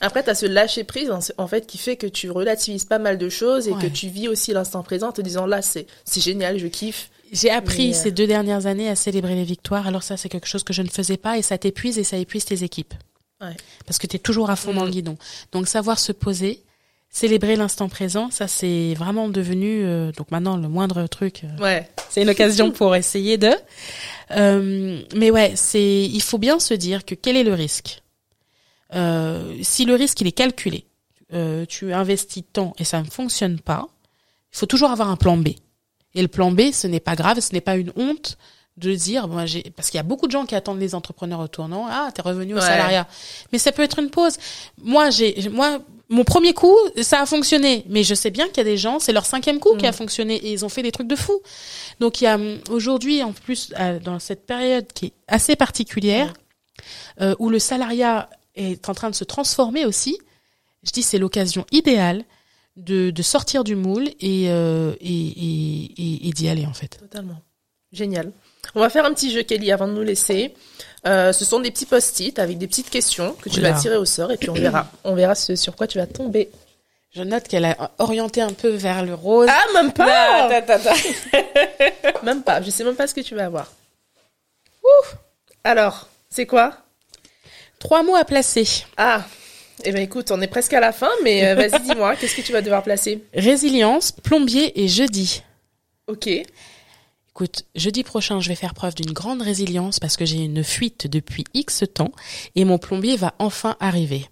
[0.00, 3.18] Après, tu as ce lâcher prise, en fait, qui fait que tu relativises pas mal
[3.18, 5.86] de choses et que tu vis aussi l'instant présent en te disant là, c'est
[6.16, 7.10] génial, je kiffe.
[7.30, 9.86] J'ai appris euh, ces deux dernières années à célébrer les victoires.
[9.86, 12.16] Alors ça, c'est quelque chose que je ne faisais pas et ça t'épuise et ça
[12.16, 12.94] épuise tes équipes.
[13.40, 13.56] Ouais.
[13.86, 14.92] Parce que tu es toujours à fond dans le mm.
[14.92, 15.16] guidon.
[15.52, 16.62] Donc savoir se poser,
[17.12, 21.44] célébrer l'instant présent, ça c'est vraiment devenu euh, donc maintenant le moindre truc.
[21.44, 21.88] Euh, ouais.
[22.08, 23.52] C'est une occasion pour essayer de.
[25.14, 28.02] mais ouais, c'est il faut bien se dire que quel est le risque?
[28.94, 30.84] Euh, si le risque il est calculé,
[31.32, 33.88] euh, tu investis tant et ça ne fonctionne pas,
[34.52, 35.48] il faut toujours avoir un plan B.
[36.14, 38.36] Et le plan B, ce n'est pas grave, ce n'est pas une honte
[38.76, 41.40] de dire, moi j'ai, parce qu'il y a beaucoup de gens qui attendent les entrepreneurs
[41.40, 43.06] au tournant, ah t'es revenu au salariat,
[43.52, 44.36] mais ça peut être une pause.
[44.82, 45.78] Moi j'ai, moi
[46.12, 48.98] mon premier coup, ça a fonctionné, mais je sais bien qu'il y a des gens,
[49.00, 49.94] c'est leur cinquième coup qui a mm.
[49.94, 51.40] fonctionné et ils ont fait des trucs de fou.
[52.00, 52.38] Donc il y a
[52.70, 56.34] aujourd'hui, en plus, euh, dans cette période qui est assez particulière,
[57.22, 60.18] euh, où le salariat est en train de se transformer aussi,
[60.82, 62.24] je dis c'est l'occasion idéale
[62.76, 66.98] de, de, sortir du moule et, euh, et, et, et d'y aller en fait.
[66.98, 67.40] Totalement.
[67.90, 68.32] Génial.
[68.74, 70.54] On va faire un petit jeu, Kelly, avant de nous laisser.
[71.06, 74.04] Euh, ce sont des petits post-it avec des petites questions que tu vas tirer au
[74.04, 74.86] sort et puis on verra.
[75.04, 76.48] On verra ce sur quoi tu vas tomber.
[77.10, 79.48] Je note qu'elle a orienté un peu vers le rose.
[79.50, 80.48] Ah, même pas
[82.22, 82.62] Même pas.
[82.62, 83.70] Je sais même pas ce que tu vas avoir.
[84.82, 85.06] Ouh
[85.64, 86.74] Alors, c'est quoi?
[87.78, 88.66] Trois mots à placer.
[88.96, 89.24] Ah,
[89.84, 92.42] eh ben écoute, on est presque à la fin, mais euh, vas-y, dis-moi, qu'est-ce que
[92.42, 93.22] tu vas devoir placer?
[93.34, 95.42] Résilience, plombier et jeudi.
[96.06, 96.30] Ok.
[97.34, 101.06] Écoute, jeudi prochain, je vais faire preuve d'une grande résilience parce que j'ai une fuite
[101.06, 102.12] depuis X temps
[102.56, 104.28] et mon plombier va enfin arriver.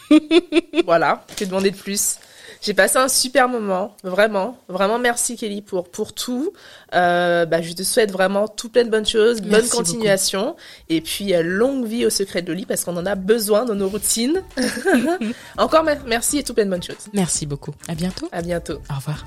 [0.84, 2.18] voilà, que demander de plus
[2.62, 6.52] j'ai passé un super moment, vraiment, vraiment merci Kelly pour pour tout.
[6.94, 10.54] Euh, bah, je te souhaite vraiment tout plein de bonnes choses, bonne continuation,
[10.88, 13.74] et puis euh, longue vie au secret de lit parce qu'on en a besoin dans
[13.74, 14.44] nos routines.
[15.58, 17.08] Encore merci et tout plein de bonnes choses.
[17.12, 17.74] Merci beaucoup.
[17.88, 18.28] À bientôt.
[18.30, 18.80] À bientôt.
[18.90, 19.26] Au revoir.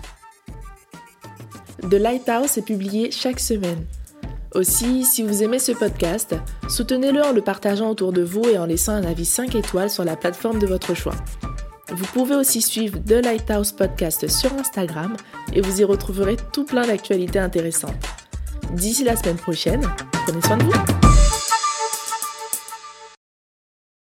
[1.81, 3.85] The Lighthouse est publié chaque semaine.
[4.53, 6.35] Aussi, si vous aimez ce podcast,
[6.69, 10.05] soutenez-le en le partageant autour de vous et en laissant un avis 5 étoiles sur
[10.05, 11.15] la plateforme de votre choix.
[11.91, 15.15] Vous pouvez aussi suivre The Lighthouse Podcast sur Instagram
[15.53, 17.93] et vous y retrouverez tout plein d'actualités intéressantes.
[18.73, 19.81] D'ici la semaine prochaine,
[20.25, 21.14] prenez soin de vous.